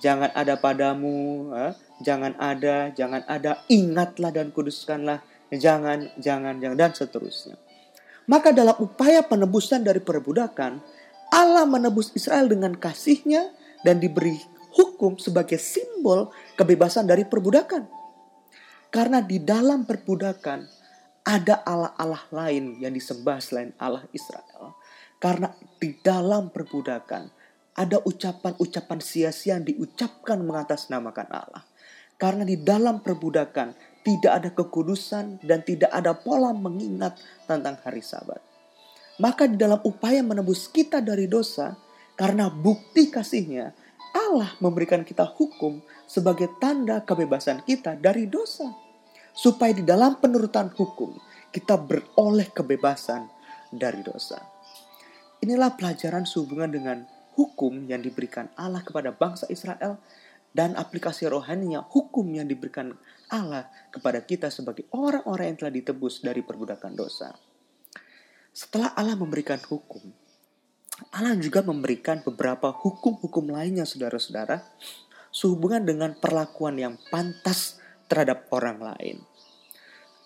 Jangan 0.00 0.32
ada 0.32 0.56
padamu 0.56 1.52
jangan 2.00 2.32
ada, 2.40 2.88
jangan 2.96 3.22
ada, 3.28 3.60
ingatlah 3.68 4.32
dan 4.32 4.48
kuduskanlah, 4.50 5.20
jangan, 5.52 6.08
jangan, 6.16 6.56
jangan, 6.58 6.76
dan 6.76 6.92
seterusnya. 6.96 7.60
Maka 8.26 8.56
dalam 8.56 8.74
upaya 8.80 9.20
penebusan 9.20 9.84
dari 9.84 10.00
perbudakan, 10.00 10.80
Allah 11.30 11.68
menebus 11.68 12.10
Israel 12.16 12.50
dengan 12.50 12.74
kasihnya 12.74 13.52
dan 13.86 14.00
diberi 14.00 14.34
hukum 14.74 15.20
sebagai 15.20 15.60
simbol 15.60 16.32
kebebasan 16.56 17.06
dari 17.06 17.22
perbudakan. 17.28 17.86
Karena 18.90 19.22
di 19.22 19.38
dalam 19.38 19.86
perbudakan 19.86 20.66
ada 21.22 21.62
Allah-Allah 21.62 22.26
lain 22.34 22.82
yang 22.82 22.90
disembah 22.90 23.38
selain 23.38 23.70
Allah 23.78 24.02
Israel. 24.10 24.74
Karena 25.20 25.52
di 25.76 26.00
dalam 26.00 26.48
perbudakan 26.48 27.28
ada 27.76 28.00
ucapan-ucapan 28.02 28.98
sia-sia 29.04 29.60
yang 29.60 29.68
diucapkan 29.68 30.40
mengatasnamakan 30.40 31.28
Allah. 31.28 31.64
Karena 32.16 32.44
di 32.44 32.60
dalam 32.60 33.00
perbudakan 33.04 33.72
tidak 34.00 34.32
ada 34.32 34.50
kekudusan 34.52 35.44
dan 35.44 35.60
tidak 35.64 35.92
ada 35.92 36.16
pola 36.16 36.56
mengingat 36.56 37.20
tentang 37.44 37.76
hari 37.84 38.00
sabat. 38.00 38.40
Maka 39.20 39.44
di 39.44 39.60
dalam 39.60 39.80
upaya 39.84 40.24
menebus 40.24 40.68
kita 40.72 41.04
dari 41.04 41.28
dosa, 41.28 41.76
karena 42.16 42.48
bukti 42.48 43.12
kasihnya, 43.12 43.72
Allah 44.16 44.56
memberikan 44.58 45.04
kita 45.04 45.28
hukum 45.28 45.84
sebagai 46.08 46.48
tanda 46.56 47.04
kebebasan 47.04 47.60
kita 47.64 47.96
dari 48.00 48.24
dosa. 48.24 48.72
Supaya 49.30 49.76
di 49.76 49.84
dalam 49.84 50.18
penurutan 50.18 50.72
hukum, 50.72 51.14
kita 51.52 51.78
beroleh 51.78 52.50
kebebasan 52.50 53.30
dari 53.70 54.02
dosa. 54.02 54.49
Inilah 55.40 55.72
pelajaran 55.76 56.28
sehubungan 56.28 56.68
dengan 56.68 56.98
hukum 57.32 57.88
yang 57.88 58.04
diberikan 58.04 58.52
Allah 58.60 58.84
kepada 58.84 59.16
bangsa 59.16 59.48
Israel 59.48 59.96
dan 60.52 60.74
aplikasi 60.76 61.24
rohaninya 61.30 61.80
hukum 61.80 62.28
yang 62.34 62.44
diberikan 62.44 62.92
Allah 63.30 63.70
kepada 63.88 64.20
kita 64.20 64.52
sebagai 64.52 64.84
orang-orang 64.92 65.54
yang 65.54 65.58
telah 65.64 65.74
ditebus 65.74 66.20
dari 66.20 66.44
perbudakan 66.44 66.92
dosa. 66.92 67.32
Setelah 68.50 68.92
Allah 68.98 69.14
memberikan 69.14 69.62
hukum, 69.62 70.02
Allah 71.14 71.38
juga 71.40 71.64
memberikan 71.64 72.20
beberapa 72.20 72.74
hukum-hukum 72.74 73.48
lainnya 73.48 73.88
saudara-saudara 73.88 74.60
sehubungan 75.30 75.86
dengan 75.86 76.10
perlakuan 76.18 76.76
yang 76.76 76.94
pantas 77.08 77.80
terhadap 78.10 78.50
orang 78.52 78.82
lain. 78.82 79.16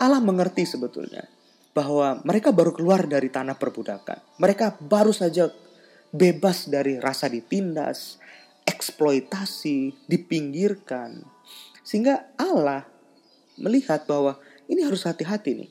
Allah 0.00 0.18
mengerti 0.18 0.66
sebetulnya 0.66 1.34
bahwa 1.75 2.23
mereka 2.23 2.54
baru 2.54 2.71
keluar 2.71 3.04
dari 3.11 3.26
tanah 3.28 3.59
perbudakan. 3.59 4.38
Mereka 4.38 4.78
baru 4.87 5.11
saja 5.11 5.50
bebas 6.14 6.71
dari 6.71 7.02
rasa 7.02 7.26
ditindas, 7.26 8.23
eksploitasi, 8.62 10.07
dipinggirkan. 10.07 11.26
Sehingga 11.83 12.31
Allah 12.38 12.87
melihat 13.59 14.07
bahwa 14.07 14.38
ini 14.71 14.87
harus 14.87 15.02
hati-hati 15.02 15.66
nih. 15.66 15.71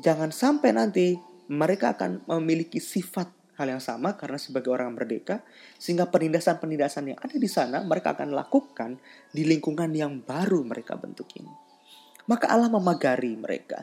Jangan 0.00 0.32
sampai 0.32 0.72
nanti 0.72 1.20
mereka 1.52 1.92
akan 1.92 2.24
memiliki 2.24 2.80
sifat 2.80 3.28
hal 3.60 3.68
yang 3.68 3.82
sama 3.82 4.14
karena 4.14 4.38
sebagai 4.38 4.70
orang 4.70 4.94
merdeka 4.94 5.42
sehingga 5.82 6.06
penindasan-penindasan 6.06 7.12
yang 7.12 7.18
ada 7.18 7.34
di 7.34 7.50
sana 7.50 7.82
mereka 7.82 8.14
akan 8.14 8.30
lakukan 8.30 9.02
di 9.34 9.42
lingkungan 9.42 9.90
yang 9.90 10.22
baru 10.22 10.62
mereka 10.62 10.94
bentuk 10.94 11.26
ini. 11.34 11.50
Maka 12.30 12.46
Allah 12.54 12.70
memagari 12.70 13.34
mereka 13.34 13.82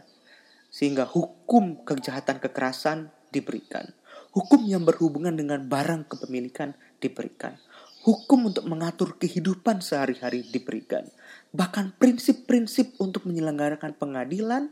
sehingga 0.75 1.08
hukum 1.08 1.88
kejahatan 1.88 2.44
kekerasan 2.44 3.15
diberikan. 3.32 3.96
Hukum 4.36 4.67
yang 4.67 4.84
berhubungan 4.84 5.32
dengan 5.32 5.63
barang 5.72 6.12
kepemilikan 6.12 6.75
diberikan. 7.00 7.55
Hukum 8.03 8.51
untuk 8.51 8.67
mengatur 8.67 9.15
kehidupan 9.15 9.79
sehari-hari 9.79 10.44
diberikan. 10.44 11.08
Bahkan 11.55 11.96
prinsip-prinsip 11.96 13.00
untuk 13.00 13.24
menyelenggarakan 13.24 13.96
pengadilan 13.96 14.67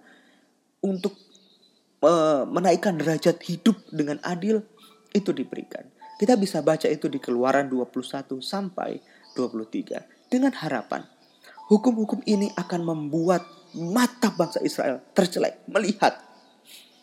untuk 0.83 1.15
uh, 2.03 2.43
menaikkan 2.51 3.00
derajat 3.00 3.39
hidup 3.48 3.79
dengan 3.88 4.19
adil 4.27 4.60
itu 5.15 5.31
diberikan. 5.31 5.88
Kita 6.19 6.36
bisa 6.36 6.60
baca 6.60 6.91
itu 6.91 7.07
di 7.07 7.24
Keluaran 7.24 7.72
21 7.72 8.43
sampai 8.43 9.00
23 9.39 10.27
dengan 10.27 10.51
harapan 10.60 11.12
hukum-hukum 11.74 12.22
ini 12.30 12.53
akan 12.53 12.86
membuat 12.86 13.42
mata 13.74 14.30
bangsa 14.30 14.62
Israel 14.62 15.01
tercelek 15.18 15.65
melihat 15.65 16.22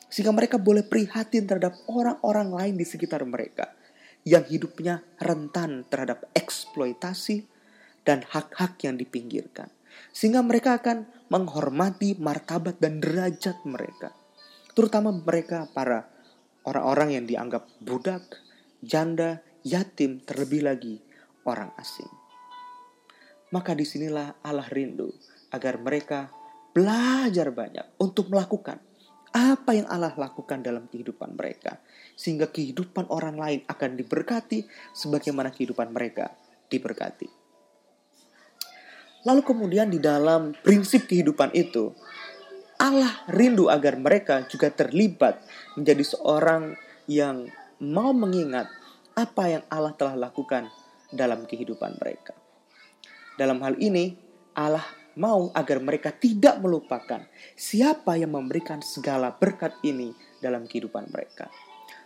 sehingga 0.06 0.30
mereka 0.30 0.62
boleh 0.62 0.86
prihatin 0.86 1.46
terhadap 1.50 1.74
orang-orang 1.90 2.54
lain 2.54 2.74
di 2.78 2.86
sekitar 2.86 3.26
mereka 3.26 3.74
yang 4.22 4.46
hidupnya 4.46 5.02
rentan 5.18 5.86
terhadap 5.90 6.30
eksploitasi 6.38 7.46
dan 8.06 8.22
hak-hak 8.26 8.78
yang 8.84 8.94
dipinggirkan. 8.98 9.70
Sehingga 10.14 10.42
mereka 10.42 10.78
akan 10.78 11.06
menghormati 11.30 12.18
martabat 12.18 12.78
dan 12.78 12.98
derajat 12.98 13.62
mereka. 13.66 14.14
Terutama 14.74 15.14
mereka 15.14 15.66
para 15.70 16.06
orang-orang 16.66 17.20
yang 17.20 17.24
dianggap 17.26 17.66
budak, 17.82 18.22
janda, 18.82 19.42
yatim, 19.66 20.22
terlebih 20.22 20.66
lagi 20.66 20.94
orang 21.46 21.70
asing. 21.78 22.19
Maka 23.50 23.74
di 23.74 23.82
sinilah 23.82 24.42
Allah 24.46 24.66
rindu 24.70 25.10
agar 25.50 25.78
mereka 25.82 26.30
belajar 26.70 27.50
banyak 27.50 27.98
untuk 27.98 28.30
melakukan 28.30 28.78
apa 29.30 29.74
yang 29.74 29.86
Allah 29.86 30.14
lakukan 30.14 30.62
dalam 30.62 30.86
kehidupan 30.90 31.34
mereka. 31.34 31.78
Sehingga 32.14 32.50
kehidupan 32.50 33.10
orang 33.10 33.38
lain 33.38 33.60
akan 33.66 33.98
diberkati 33.98 34.66
sebagaimana 34.94 35.54
kehidupan 35.54 35.90
mereka 35.94 36.34
diberkati. 36.70 37.26
Lalu 39.26 39.42
kemudian 39.44 39.92
di 39.92 40.00
dalam 40.00 40.56
prinsip 40.64 41.04
kehidupan 41.04 41.52
itu, 41.52 41.92
Allah 42.80 43.12
rindu 43.28 43.68
agar 43.68 44.00
mereka 44.00 44.48
juga 44.48 44.72
terlibat 44.72 45.36
menjadi 45.76 46.16
seorang 46.16 46.72
yang 47.04 47.44
mau 47.84 48.16
mengingat 48.16 48.72
apa 49.12 49.60
yang 49.60 49.64
Allah 49.68 49.92
telah 49.92 50.16
lakukan 50.16 50.72
dalam 51.12 51.44
kehidupan 51.44 52.00
mereka. 52.00 52.39
Dalam 53.40 53.56
hal 53.64 53.80
ini, 53.80 54.12
Allah 54.52 54.84
mau 55.16 55.48
agar 55.56 55.80
mereka 55.80 56.12
tidak 56.12 56.60
melupakan 56.60 57.24
siapa 57.56 58.20
yang 58.20 58.36
memberikan 58.36 58.84
segala 58.84 59.32
berkat 59.32 59.80
ini 59.80 60.12
dalam 60.44 60.68
kehidupan 60.68 61.08
mereka. 61.08 61.48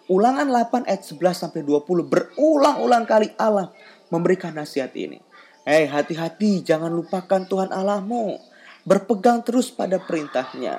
Ulangan 0.06 0.46
8 0.46 0.86
ayat 0.86 1.02
11 1.02 1.34
sampai 1.34 1.66
20 1.66 2.06
berulang-ulang 2.06 3.02
kali 3.02 3.34
Allah 3.34 3.74
memberikan 4.14 4.54
nasihat 4.54 4.94
ini. 4.94 5.18
Hei, 5.66 5.90
hati-hati 5.90 6.62
jangan 6.62 6.94
lupakan 6.94 7.42
Tuhan 7.50 7.74
Allahmu 7.74 8.38
berpegang 8.86 9.42
terus 9.42 9.74
pada 9.74 9.98
perintahnya. 9.98 10.78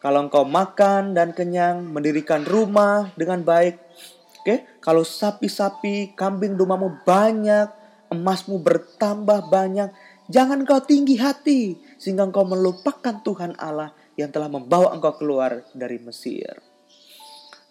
Kalau 0.00 0.24
engkau 0.24 0.48
makan 0.48 1.12
dan 1.12 1.36
kenyang, 1.36 1.84
mendirikan 1.84 2.46
rumah 2.48 3.12
dengan 3.20 3.44
baik, 3.44 3.76
oke? 3.76 4.48
Okay? 4.48 4.58
Kalau 4.80 5.04
sapi-sapi, 5.04 6.16
kambing 6.16 6.56
dombamu 6.56 7.04
banyak, 7.04 7.79
emasmu 8.10 8.58
bertambah 8.60 9.48
banyak, 9.48 9.90
jangan 10.26 10.66
engkau 10.66 10.82
tinggi 10.82 11.16
hati 11.16 11.78
sehingga 11.96 12.26
engkau 12.26 12.44
melupakan 12.44 13.22
Tuhan 13.22 13.54
Allah 13.56 13.94
yang 14.18 14.28
telah 14.34 14.50
membawa 14.50 14.92
engkau 14.92 15.16
keluar 15.16 15.64
dari 15.72 15.96
Mesir. 16.02 16.60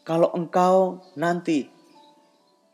Kalau 0.07 0.33
engkau 0.33 1.05
nanti 1.19 1.69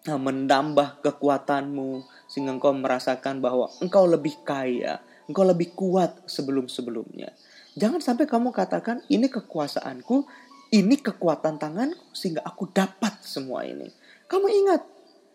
nah, 0.07 0.15
menambah 0.15 1.03
kekuatanmu 1.03 2.05
sehingga 2.31 2.55
engkau 2.55 2.71
merasakan 2.71 3.43
bahwa 3.43 3.67
engkau 3.83 4.07
lebih 4.07 4.39
kaya, 4.47 5.03
engkau 5.27 5.43
lebih 5.43 5.75
kuat 5.75 6.23
sebelum-sebelumnya. 6.29 7.35
Jangan 7.75 7.99
sampai 7.99 8.23
kamu 8.23 8.55
katakan 8.55 9.03
ini 9.11 9.27
kekuasaanku, 9.27 10.23
ini 10.71 10.95
kekuatan 10.95 11.59
tanganku 11.59 12.15
sehingga 12.15 12.39
aku 12.47 12.71
dapat 12.71 13.19
semua 13.19 13.67
ini. 13.67 13.91
Kamu 14.31 14.47
ingat, 14.47 14.81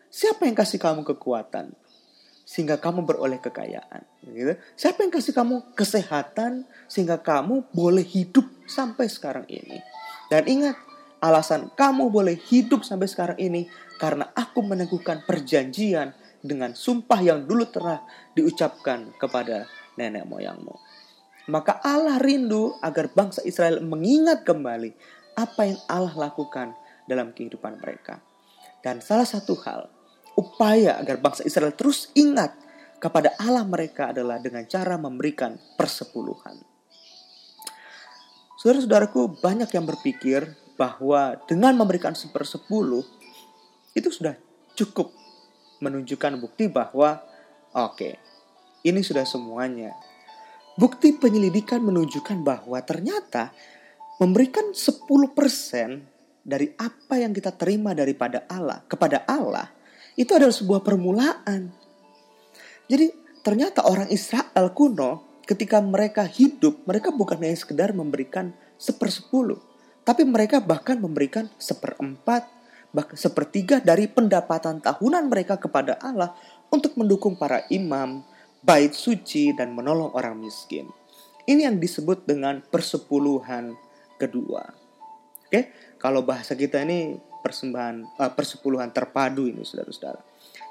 siapa 0.08 0.48
yang 0.48 0.56
kasih 0.56 0.80
kamu 0.80 1.04
kekuatan? 1.04 1.76
Sehingga 2.50 2.82
kamu 2.82 3.06
beroleh 3.06 3.38
kekayaan. 3.38 4.02
Gitu. 4.26 4.58
Siapa 4.74 5.06
yang 5.06 5.14
kasih 5.14 5.30
kamu 5.30 5.70
kesehatan 5.78 6.66
sehingga 6.90 7.22
kamu 7.22 7.70
boleh 7.70 8.02
hidup 8.02 8.42
sampai 8.66 9.06
sekarang 9.06 9.46
ini. 9.46 9.78
Dan 10.26 10.50
ingat, 10.50 10.74
alasan 11.22 11.70
kamu 11.78 12.10
boleh 12.10 12.34
hidup 12.34 12.82
sampai 12.82 13.06
sekarang 13.06 13.38
ini 13.38 13.70
karena 14.02 14.34
aku 14.34 14.66
meneguhkan 14.66 15.22
perjanjian 15.22 16.10
dengan 16.40 16.72
sumpah 16.72 17.20
yang 17.20 17.44
dulu 17.44 17.68
telah 17.68 18.00
diucapkan 18.32 19.12
kepada 19.20 19.68
nenek 20.00 20.24
moyangmu. 20.24 20.72
Maka 21.52 21.78
Allah 21.84 22.16
rindu 22.16 22.74
agar 22.80 23.12
bangsa 23.12 23.44
Israel 23.44 23.84
mengingat 23.84 24.42
kembali 24.48 24.90
apa 25.36 25.62
yang 25.68 25.78
Allah 25.90 26.14
lakukan 26.16 26.72
dalam 27.04 27.36
kehidupan 27.36 27.76
mereka. 27.82 28.22
Dan 28.80 29.04
salah 29.04 29.28
satu 29.28 29.58
hal, 29.60 29.92
upaya 30.38 30.98
agar 31.00 31.18
bangsa 31.18 31.42
Israel 31.46 31.74
terus 31.74 32.10
ingat 32.14 32.54
kepada 33.00 33.32
Allah 33.40 33.64
mereka 33.64 34.12
adalah 34.12 34.36
dengan 34.36 34.68
cara 34.68 35.00
memberikan 35.00 35.56
persepuluhan. 35.74 36.60
Saudara-saudaraku 38.60 39.40
banyak 39.40 39.72
yang 39.72 39.88
berpikir 39.88 40.44
bahwa 40.76 41.40
dengan 41.48 41.80
memberikan 41.80 42.12
sepersepuluh 42.12 43.00
itu 43.96 44.12
sudah 44.12 44.36
cukup 44.76 45.08
menunjukkan 45.80 46.36
bukti 46.36 46.68
bahwa 46.68 47.24
oke, 47.72 47.96
okay, 47.96 48.20
ini 48.84 49.00
sudah 49.00 49.24
semuanya. 49.24 49.96
Bukti 50.76 51.16
penyelidikan 51.16 51.80
menunjukkan 51.80 52.44
bahwa 52.44 52.80
ternyata 52.84 53.52
memberikan 54.20 54.76
10% 54.76 56.44
dari 56.44 56.68
apa 56.76 57.16
yang 57.16 57.32
kita 57.32 57.56
terima 57.56 57.96
daripada 57.96 58.44
Allah 58.48 58.84
kepada 58.84 59.24
Allah 59.24 59.79
itu 60.18 60.30
adalah 60.34 60.54
sebuah 60.54 60.80
permulaan. 60.82 61.70
Jadi 62.90 63.06
ternyata 63.40 63.86
orang 63.86 64.10
Israel 64.10 64.74
kuno 64.74 65.42
ketika 65.46 65.82
mereka 65.82 66.26
hidup 66.26 66.86
mereka 66.86 67.10
bukan 67.10 67.42
hanya 67.42 67.56
sekedar 67.58 67.90
memberikan 67.90 68.54
sepersepuluh 68.78 69.58
tapi 70.04 70.22
mereka 70.22 70.62
bahkan 70.62 71.00
memberikan 71.00 71.48
seperempat 71.56 72.46
bahkan 72.90 73.14
sepertiga 73.14 73.78
dari 73.78 74.10
pendapatan 74.10 74.82
tahunan 74.82 75.30
mereka 75.30 75.58
kepada 75.58 75.98
Allah 76.02 76.34
untuk 76.70 76.98
mendukung 76.98 77.38
para 77.38 77.66
imam, 77.70 78.22
bait 78.62 78.94
suci 78.94 79.54
dan 79.54 79.74
menolong 79.74 80.10
orang 80.14 80.38
miskin. 80.38 80.90
Ini 81.46 81.70
yang 81.70 81.78
disebut 81.78 82.26
dengan 82.26 82.62
persepuluhan 82.62 83.74
kedua. 84.18 84.70
Oke, 85.46 85.70
kalau 85.98 86.22
bahasa 86.22 86.54
kita 86.54 86.82
ini 86.82 87.18
persembahan 87.40 88.20
uh, 88.20 88.33
persepuluhan 88.33 88.92
terpadu 88.94 89.48
ini 89.48 89.64
saudara-saudara. 89.64 90.20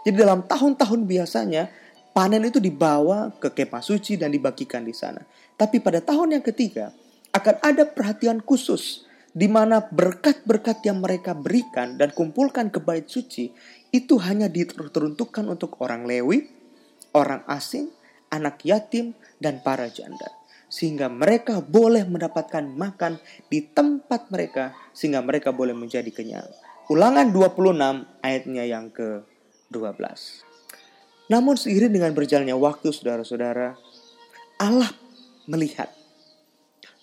Jadi 0.05 0.15
dalam 0.15 0.47
tahun-tahun 0.47 1.03
biasanya 1.03 1.67
panen 2.15 2.47
itu 2.47 2.57
dibawa 2.63 3.33
ke 3.35 3.51
kemah 3.51 3.83
suci 3.83 4.15
dan 4.15 4.31
dibagikan 4.31 4.85
di 4.85 4.95
sana. 4.95 5.21
Tapi 5.59 5.83
pada 5.83 5.99
tahun 5.99 6.39
yang 6.39 6.45
ketiga 6.45 6.95
akan 7.35 7.55
ada 7.61 7.83
perhatian 7.85 8.39
khusus 8.39 9.05
di 9.35 9.45
mana 9.45 9.83
berkat-berkat 9.83 10.81
yang 10.87 11.03
mereka 11.03 11.37
berikan 11.37 11.99
dan 11.99 12.09
kumpulkan 12.15 12.73
ke 12.73 12.81
bait 12.81 13.05
suci 13.05 13.53
itu 13.93 14.17
hanya 14.21 14.49
diteruntukkan 14.49 15.45
untuk 15.45 15.77
orang 15.81 16.05
Lewi, 16.05 16.49
orang 17.13 17.45
asing, 17.45 17.93
anak 18.33 18.61
yatim, 18.65 19.13
dan 19.37 19.61
para 19.61 19.89
janda. 19.89 20.38
Sehingga 20.69 21.09
mereka 21.09 21.65
boleh 21.65 22.05
mendapatkan 22.05 22.61
makan 22.61 23.17
di 23.49 23.65
tempat 23.65 24.29
mereka, 24.29 24.77
sehingga 24.93 25.19
mereka 25.25 25.49
boleh 25.49 25.73
menjadi 25.73 26.13
kenyang. 26.13 26.45
Ulangan 26.89 27.29
26 27.33 28.05
ayatnya 28.21 28.63
yang 28.65 28.93
ke-12. 28.93 30.01
Namun 31.29 31.53
seiring 31.57 31.93
dengan 31.93 32.13
berjalannya 32.17 32.57
waktu 32.57 32.89
saudara-saudara, 32.89 33.77
Allah 34.57 34.89
melihat 35.45 35.93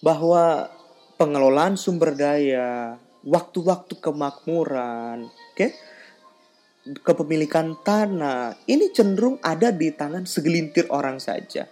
bahwa 0.02 0.70
pengelolaan 1.18 1.78
sumber 1.78 2.18
daya, 2.18 2.98
waktu-waktu 3.26 3.98
kemakmuran, 3.98 5.26
oke? 5.26 5.54
Okay? 5.54 5.70
Kepemilikan 6.86 7.82
tanah 7.82 8.54
ini 8.70 8.94
cenderung 8.94 9.42
ada 9.42 9.74
di 9.74 9.90
tangan 9.90 10.22
segelintir 10.22 10.86
orang 10.94 11.18
saja. 11.18 11.66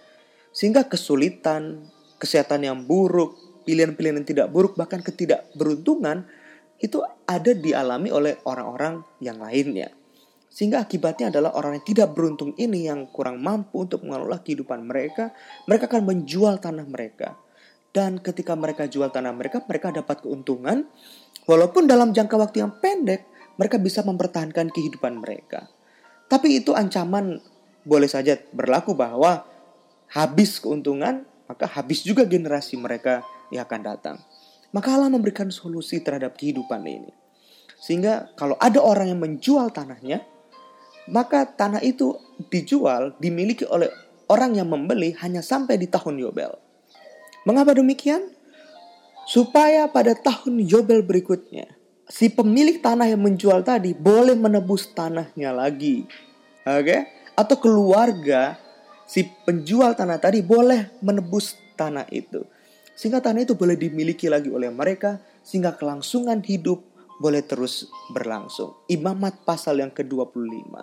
Sehingga 0.55 0.87
kesulitan, 0.87 1.91
kesehatan 2.15 2.63
yang 2.63 2.87
buruk, 2.87 3.35
pilihan-pilihan 3.67 4.23
yang 4.23 4.27
tidak 4.27 4.47
buruk, 4.47 4.79
bahkan 4.79 5.03
ketidakberuntungan 5.03 6.23
itu 6.79 7.03
ada 7.27 7.51
dialami 7.51 8.09
oleh 8.15 8.39
orang-orang 8.47 9.03
yang 9.19 9.43
lainnya. 9.43 9.91
Sehingga 10.47 10.87
akibatnya 10.87 11.35
adalah 11.35 11.51
orang 11.59 11.83
yang 11.83 11.85
tidak 11.85 12.15
beruntung 12.15 12.55
ini 12.55 12.87
yang 12.87 13.11
kurang 13.11 13.43
mampu 13.43 13.83
untuk 13.83 14.07
mengelola 14.07 14.39
kehidupan 14.39 14.87
mereka, 14.87 15.35
mereka 15.67 15.91
akan 15.91 16.07
menjual 16.07 16.63
tanah 16.63 16.87
mereka. 16.87 17.35
Dan 17.91 18.23
ketika 18.23 18.55
mereka 18.55 18.87
jual 18.87 19.11
tanah 19.11 19.35
mereka, 19.35 19.63
mereka 19.67 19.91
dapat 19.91 20.23
keuntungan 20.23 20.87
Walaupun 21.45 21.85
dalam 21.85 22.09
jangka 22.09 22.35
waktu 22.41 22.65
yang 22.65 22.73
pendek, 22.81 23.29
mereka 23.55 23.77
bisa 23.77 24.01
mempertahankan 24.01 24.73
kehidupan 24.73 25.21
mereka. 25.21 25.69
Tapi 26.25 26.57
itu 26.57 26.73
ancaman 26.73 27.37
boleh 27.85 28.09
saja 28.09 28.33
berlaku 28.49 28.97
bahwa 28.97 29.45
habis 30.11 30.61
keuntungan, 30.61 31.25
maka 31.49 31.65
habis 31.69 32.01
juga 32.01 32.25
generasi 32.25 32.77
mereka 32.77 33.25
yang 33.49 33.65
akan 33.65 33.81
datang. 33.81 34.17
Maka 34.73 34.93
Allah 34.93 35.09
memberikan 35.09 35.47
solusi 35.49 36.03
terhadap 36.03 36.35
kehidupan 36.35 36.83
ini. 36.83 37.11
Sehingga 37.79 38.33
kalau 38.35 38.59
ada 38.59 38.81
orang 38.81 39.13
yang 39.13 39.21
menjual 39.21 39.71
tanahnya, 39.71 40.25
maka 41.07 41.45
tanah 41.45 41.85
itu 41.85 42.17
dijual, 42.49 43.13
dimiliki 43.21 43.63
oleh 43.69 43.87
orang 44.27 44.57
yang 44.57 44.67
membeli 44.67 45.13
hanya 45.21 45.45
sampai 45.45 45.77
di 45.77 45.87
tahun 45.87 46.17
Yobel. 46.17 46.51
Mengapa 47.45 47.77
demikian? 47.77 48.35
supaya 49.25 49.89
pada 49.89 50.13
tahun 50.13 50.61
Yobel 50.61 51.01
berikutnya 51.01 51.65
si 52.05 52.29
pemilik 52.29 52.77
tanah 52.77 53.09
yang 53.09 53.25
menjual 53.25 53.65
tadi 53.65 53.97
boleh 53.97 54.37
menebus 54.37 54.93
tanahnya 54.93 55.49
lagi. 55.51 56.05
Oke? 56.63 56.85
Okay? 56.85 57.01
Atau 57.35 57.59
keluarga 57.59 58.55
si 59.05 59.25
penjual 59.45 59.93
tanah 59.93 60.17
tadi 60.17 60.41
boleh 60.41 61.01
menebus 61.01 61.57
tanah 61.77 62.09
itu. 62.09 62.43
Sehingga 62.95 63.21
tanah 63.21 63.45
itu 63.45 63.53
boleh 63.53 63.77
dimiliki 63.77 64.27
lagi 64.31 64.49
oleh 64.49 64.71
mereka 64.71 65.21
sehingga 65.45 65.77
kelangsungan 65.77 66.41
hidup 66.41 66.81
boleh 67.21 67.43
terus 67.45 67.87
berlangsung. 68.11 68.75
Imamat 68.91 69.45
pasal 69.47 69.79
yang 69.79 69.91
ke-25. 69.93 70.73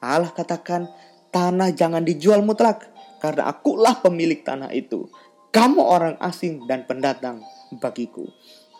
Allah 0.00 0.32
katakan 0.32 0.88
tanah 1.30 1.70
jangan 1.76 2.02
dijual 2.02 2.42
mutlak 2.42 2.88
karena 3.22 3.52
akulah 3.52 4.00
pemilik 4.00 4.40
tanah 4.40 4.72
itu. 4.72 5.06
Kamu 5.50 5.82
orang 5.82 6.16
asing 6.22 6.64
dan 6.70 6.86
pendatang 6.86 7.42
bagiku. 7.78 8.26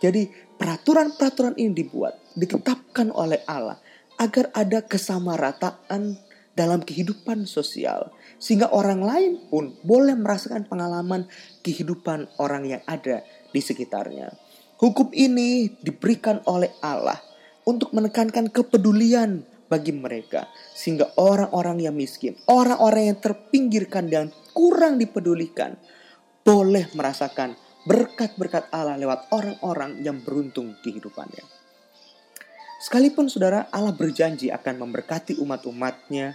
Jadi 0.00 0.30
peraturan-peraturan 0.56 1.58
ini 1.60 1.76
dibuat, 1.76 2.16
ditetapkan 2.32 3.12
oleh 3.12 3.42
Allah 3.44 3.76
agar 4.16 4.48
ada 4.56 4.80
kesamarataan 4.80 6.16
dalam 6.56 6.80
kehidupan 6.82 7.44
sosial 7.44 8.10
sehingga 8.40 8.72
orang 8.72 9.04
lain 9.04 9.32
pun 9.52 9.76
boleh 9.84 10.16
merasakan 10.16 10.64
pengalaman 10.64 11.28
kehidupan 11.60 12.26
orang 12.40 12.64
yang 12.64 12.82
ada 12.88 13.20
di 13.52 13.60
sekitarnya. 13.60 14.32
Hukum 14.80 15.12
ini 15.12 15.68
diberikan 15.84 16.40
oleh 16.48 16.72
Allah 16.80 17.20
untuk 17.68 17.92
menekankan 17.92 18.48
kepedulian 18.48 19.44
bagi 19.68 19.92
mereka 19.92 20.48
sehingga 20.72 21.12
orang-orang 21.20 21.84
yang 21.84 21.94
miskin, 21.94 22.34
orang-orang 22.48 23.12
yang 23.12 23.18
terpinggirkan 23.20 24.08
dan 24.08 24.32
kurang 24.56 24.96
dipedulikan 24.96 25.76
boleh 26.40 26.88
merasakan 26.96 27.54
berkat-berkat 27.84 28.72
Allah 28.72 28.96
lewat 28.96 29.28
orang-orang 29.30 30.00
yang 30.00 30.18
beruntung 30.24 30.74
kehidupannya. 30.80 31.44
Sekalipun 32.80 33.28
saudara 33.28 33.68
Allah 33.68 33.92
berjanji 33.92 34.48
akan 34.48 34.80
memberkati 34.80 35.36
umat-umatnya, 35.36 36.32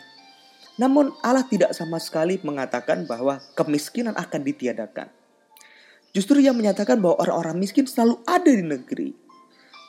namun 0.76 1.16
Allah 1.24 1.48
tidak 1.48 1.72
sama 1.72 2.00
sekali 2.04 2.40
mengatakan 2.44 3.08
bahwa 3.08 3.40
kemiskinan 3.56 4.16
akan 4.16 4.42
ditiadakan. 4.44 5.08
Justru 6.16 6.40
yang 6.40 6.56
menyatakan 6.56 7.00
bahwa 7.00 7.20
orang-orang 7.20 7.60
miskin 7.60 7.88
selalu 7.88 8.20
ada 8.24 8.48
di 8.48 8.64
negeri. 8.64 9.10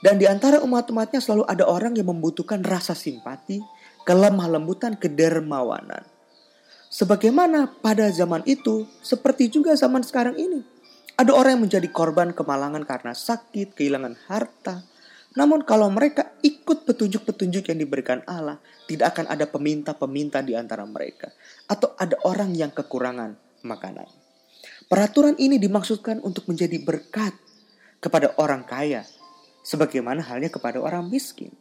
Dan 0.02 0.18
di 0.20 0.26
antara 0.28 0.62
umat-umatnya 0.62 1.22
selalu 1.22 1.46
ada 1.46 1.64
orang 1.66 1.94
yang 1.94 2.10
membutuhkan 2.10 2.62
rasa 2.62 2.94
simpati, 2.94 3.62
kelemah 4.06 4.46
lembutan, 4.46 4.94
kedermawanan. 4.94 6.06
Sebagaimana 6.90 7.78
pada 7.82 8.06
zaman 8.14 8.46
itu, 8.46 8.86
seperti 9.02 9.50
juga 9.50 9.74
zaman 9.74 10.06
sekarang 10.06 10.38
ini 10.38 10.76
ada 11.16 11.32
orang 11.32 11.56
yang 11.56 11.64
menjadi 11.64 11.88
korban 11.88 12.36
kemalangan 12.36 12.84
karena 12.84 13.16
sakit, 13.16 13.72
kehilangan 13.72 14.14
harta. 14.28 14.84
Namun 15.36 15.68
kalau 15.68 15.92
mereka 15.92 16.32
ikut 16.40 16.88
petunjuk-petunjuk 16.88 17.68
yang 17.68 17.78
diberikan 17.78 18.24
Allah, 18.24 18.56
tidak 18.88 19.16
akan 19.16 19.28
ada 19.28 19.44
peminta-peminta 19.44 20.40
di 20.40 20.56
antara 20.56 20.88
mereka. 20.88 21.28
Atau 21.68 21.92
ada 22.00 22.16
orang 22.24 22.56
yang 22.56 22.72
kekurangan 22.72 23.36
makanan. 23.60 24.08
Peraturan 24.88 25.36
ini 25.36 25.60
dimaksudkan 25.60 26.24
untuk 26.24 26.48
menjadi 26.48 26.80
berkat 26.80 27.36
kepada 28.00 28.32
orang 28.40 28.64
kaya, 28.64 29.04
sebagaimana 29.60 30.24
halnya 30.24 30.48
kepada 30.48 30.80
orang 30.80 31.10
miskin. 31.12 31.52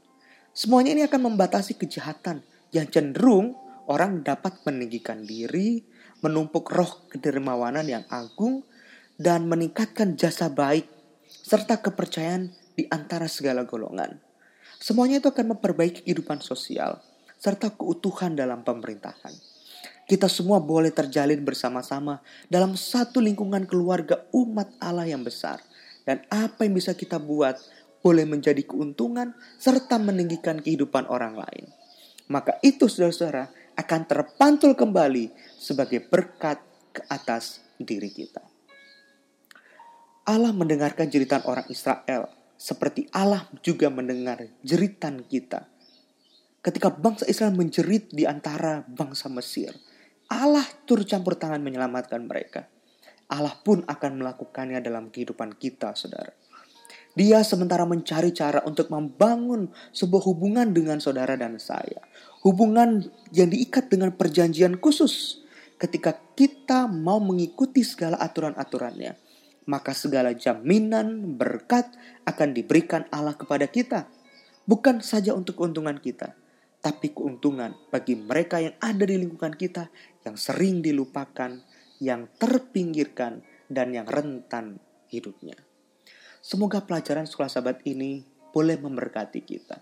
Semuanya 0.55 0.95
ini 0.95 1.03
akan 1.03 1.35
membatasi 1.35 1.75
kejahatan 1.75 2.39
yang 2.71 2.87
cenderung 2.87 3.59
orang 3.91 4.23
dapat 4.23 4.55
meninggikan 4.63 5.27
diri, 5.27 5.83
menumpuk 6.23 6.69
roh 6.71 7.05
kedermawanan 7.11 7.85
yang 7.85 8.05
agung, 8.07 8.63
dan 9.19 9.47
meningkatkan 9.51 10.15
jasa 10.15 10.47
baik 10.47 10.87
serta 11.27 11.79
kepercayaan 11.79 12.51
di 12.75 12.85
antara 12.91 13.25
segala 13.31 13.63
golongan. 13.63 14.19
Semuanya 14.77 15.23
itu 15.23 15.31
akan 15.31 15.55
memperbaiki 15.55 16.03
kehidupan 16.03 16.43
sosial 16.43 16.99
serta 17.39 17.71
keutuhan 17.73 18.35
dalam 18.35 18.61
pemerintahan. 18.61 19.33
Kita 20.05 20.29
semua 20.29 20.61
boleh 20.61 20.93
terjalin 20.93 21.41
bersama-sama 21.41 22.21
dalam 22.45 22.77
satu 22.77 23.17
lingkungan 23.17 23.65
keluarga 23.65 24.21
umat 24.35 24.69
Allah 24.77 25.09
yang 25.09 25.25
besar. 25.25 25.57
Dan 26.05 26.21
apa 26.29 26.61
yang 26.69 26.77
bisa 26.77 26.93
kita 26.93 27.17
buat 27.17 27.57
boleh 28.05 28.29
menjadi 28.29 28.61
keuntungan 28.61 29.33
serta 29.57 29.97
meninggikan 29.97 30.61
kehidupan 30.61 31.09
orang 31.09 31.33
lain. 31.33 31.65
Maka 32.29 32.61
itu 32.61 32.85
saudara-saudara 32.85 33.49
akan 33.73 34.01
terpantul 34.05 34.77
kembali 34.77 35.33
sebagai 35.57 36.05
berkat 36.05 36.61
ke 36.93 37.01
atas 37.09 37.65
diri 37.81 38.13
kita. 38.13 38.45
Allah 40.29 40.53
mendengarkan 40.53 41.09
jeritan 41.09 41.41
orang 41.49 41.65
Israel 41.73 42.29
seperti 42.55 43.07
Allah 43.11 43.47
juga 43.61 43.91
mendengar 43.91 44.47
jeritan 44.63 45.23
kita. 45.27 45.67
Ketika 46.63 46.89
bangsa 46.89 47.29
Israel 47.29 47.53
menjerit 47.53 48.09
di 48.09 48.25
antara 48.25 48.81
bangsa 48.89 49.29
Mesir, 49.29 49.75
Allah 50.31 50.65
turut 50.89 51.05
campur 51.05 51.37
tangan 51.37 51.61
menyelamatkan 51.61 52.25
mereka. 52.25 52.65
Allah 53.29 53.53
pun 53.61 53.85
akan 53.85 54.11
melakukannya 54.21 54.81
dalam 54.81 55.13
kehidupan 55.13 55.57
kita, 55.61 55.93
saudara. 55.93 56.33
Dia 57.15 57.45
sementara 57.47 57.87
mencari 57.87 58.35
cara 58.35 58.59
untuk 58.67 58.91
membangun 58.91 59.71
sebuah 59.95 60.23
hubungan 60.27 60.75
dengan 60.75 60.99
saudara 60.99 61.39
dan 61.39 61.55
saya. 61.61 62.03
Hubungan 62.43 63.07
yang 63.31 63.49
diikat 63.49 63.87
dengan 63.87 64.11
perjanjian 64.13 64.81
khusus 64.83 65.45
ketika 65.79 66.17
kita 66.35 66.91
mau 66.91 67.23
mengikuti 67.23 67.87
segala 67.87 68.19
aturan-aturannya 68.19 69.24
maka 69.65 69.97
segala 69.97 70.33
jaminan 70.37 71.37
berkat 71.37 71.89
akan 72.25 72.53
diberikan 72.53 73.09
Allah 73.09 73.33
kepada 73.33 73.65
kita. 73.65 74.05
Bukan 74.65 75.01
saja 75.01 75.33
untuk 75.37 75.61
keuntungan 75.61 75.97
kita, 76.01 76.33
tapi 76.81 77.13
keuntungan 77.13 77.73
bagi 77.89 78.17
mereka 78.17 78.61
yang 78.61 78.73
ada 78.81 79.05
di 79.05 79.17
lingkungan 79.17 79.53
kita 79.53 79.89
yang 80.25 80.37
sering 80.37 80.81
dilupakan, 80.81 81.61
yang 82.01 82.29
terpinggirkan, 82.37 83.45
dan 83.69 83.93
yang 83.93 84.05
rentan 84.05 84.77
hidupnya. 85.09 85.57
Semoga 86.41 86.85
pelajaran 86.85 87.25
sekolah 87.25 87.49
sahabat 87.49 87.81
ini 87.89 88.21
boleh 88.53 88.77
memberkati 88.77 89.41
kita. 89.41 89.81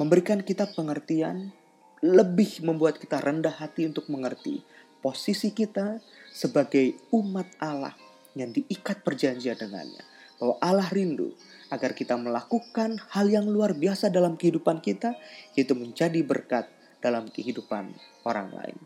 Memberikan 0.00 0.40
kita 0.40 0.72
pengertian, 0.72 1.52
lebih 2.00 2.64
membuat 2.64 2.96
kita 2.96 3.20
rendah 3.20 3.52
hati 3.52 3.84
untuk 3.84 4.08
mengerti 4.08 4.64
posisi 5.04 5.52
kita 5.52 5.98
sebagai 6.30 6.94
umat 7.12 7.50
Allah 7.58 8.07
yang 8.38 8.50
diikat 8.54 9.02
perjanjian 9.02 9.58
dengannya. 9.58 10.02
Bahwa 10.38 10.54
Allah 10.62 10.86
rindu 10.94 11.34
agar 11.68 11.92
kita 11.92 12.14
melakukan 12.14 12.96
hal 13.12 13.26
yang 13.28 13.50
luar 13.50 13.74
biasa 13.74 14.08
dalam 14.08 14.38
kehidupan 14.38 14.80
kita, 14.80 15.18
yaitu 15.58 15.74
menjadi 15.74 16.22
berkat 16.22 16.70
dalam 17.02 17.30
kehidupan 17.30 17.94
orang 18.26 18.50
lain. 18.54 18.78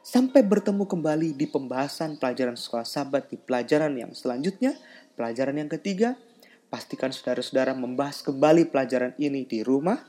Sampai 0.00 0.42
bertemu 0.42 0.84
kembali 0.88 1.36
di 1.36 1.46
pembahasan 1.46 2.16
pelajaran 2.16 2.56
sekolah 2.56 2.86
sahabat 2.86 3.30
di 3.30 3.36
pelajaran 3.36 3.92
yang 3.94 4.12
selanjutnya, 4.16 4.76
pelajaran 5.14 5.56
yang 5.60 5.70
ketiga, 5.70 6.16
pastikan 6.72 7.10
saudara-saudara 7.10 7.74
membahas 7.74 8.22
kembali 8.24 8.70
pelajaran 8.70 9.12
ini 9.18 9.44
di 9.44 9.60
rumah 9.66 10.00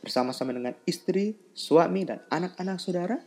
bersama-sama 0.00 0.54
dengan 0.54 0.74
istri, 0.86 1.36
suami, 1.52 2.06
dan 2.06 2.22
anak-anak 2.30 2.78
saudara 2.78 3.18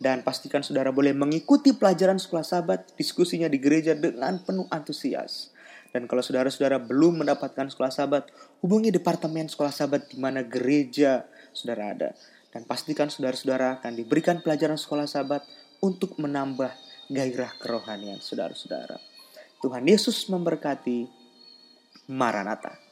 dan 0.00 0.24
pastikan 0.24 0.64
saudara 0.64 0.88
boleh 0.88 1.12
mengikuti 1.12 1.76
pelajaran 1.76 2.16
sekolah 2.16 2.40
sahabat, 2.40 2.96
diskusinya 2.96 3.52
di 3.52 3.60
gereja 3.60 3.92
dengan 3.92 4.40
penuh 4.40 4.64
antusias. 4.72 5.52
Dan 5.92 6.08
kalau 6.08 6.24
saudara-saudara 6.24 6.80
belum 6.80 7.20
mendapatkan 7.20 7.68
sekolah 7.68 7.92
sahabat, 7.92 8.32
hubungi 8.64 8.88
departemen 8.88 9.52
sekolah 9.52 9.68
sahabat 9.68 10.08
di 10.08 10.16
mana 10.16 10.40
gereja 10.40 11.28
saudara 11.52 11.92
ada. 11.92 12.10
Dan 12.48 12.64
pastikan 12.64 13.12
saudara-saudara 13.12 13.78
akan 13.78 13.92
diberikan 13.92 14.40
pelajaran 14.40 14.80
sekolah 14.80 15.04
sahabat 15.04 15.44
untuk 15.84 16.16
menambah 16.16 16.72
gairah 17.12 17.52
kerohanian 17.60 18.24
saudara-saudara. 18.24 18.96
Tuhan 19.60 19.84
Yesus 19.84 20.24
memberkati. 20.32 21.20
Maranatha. 22.10 22.89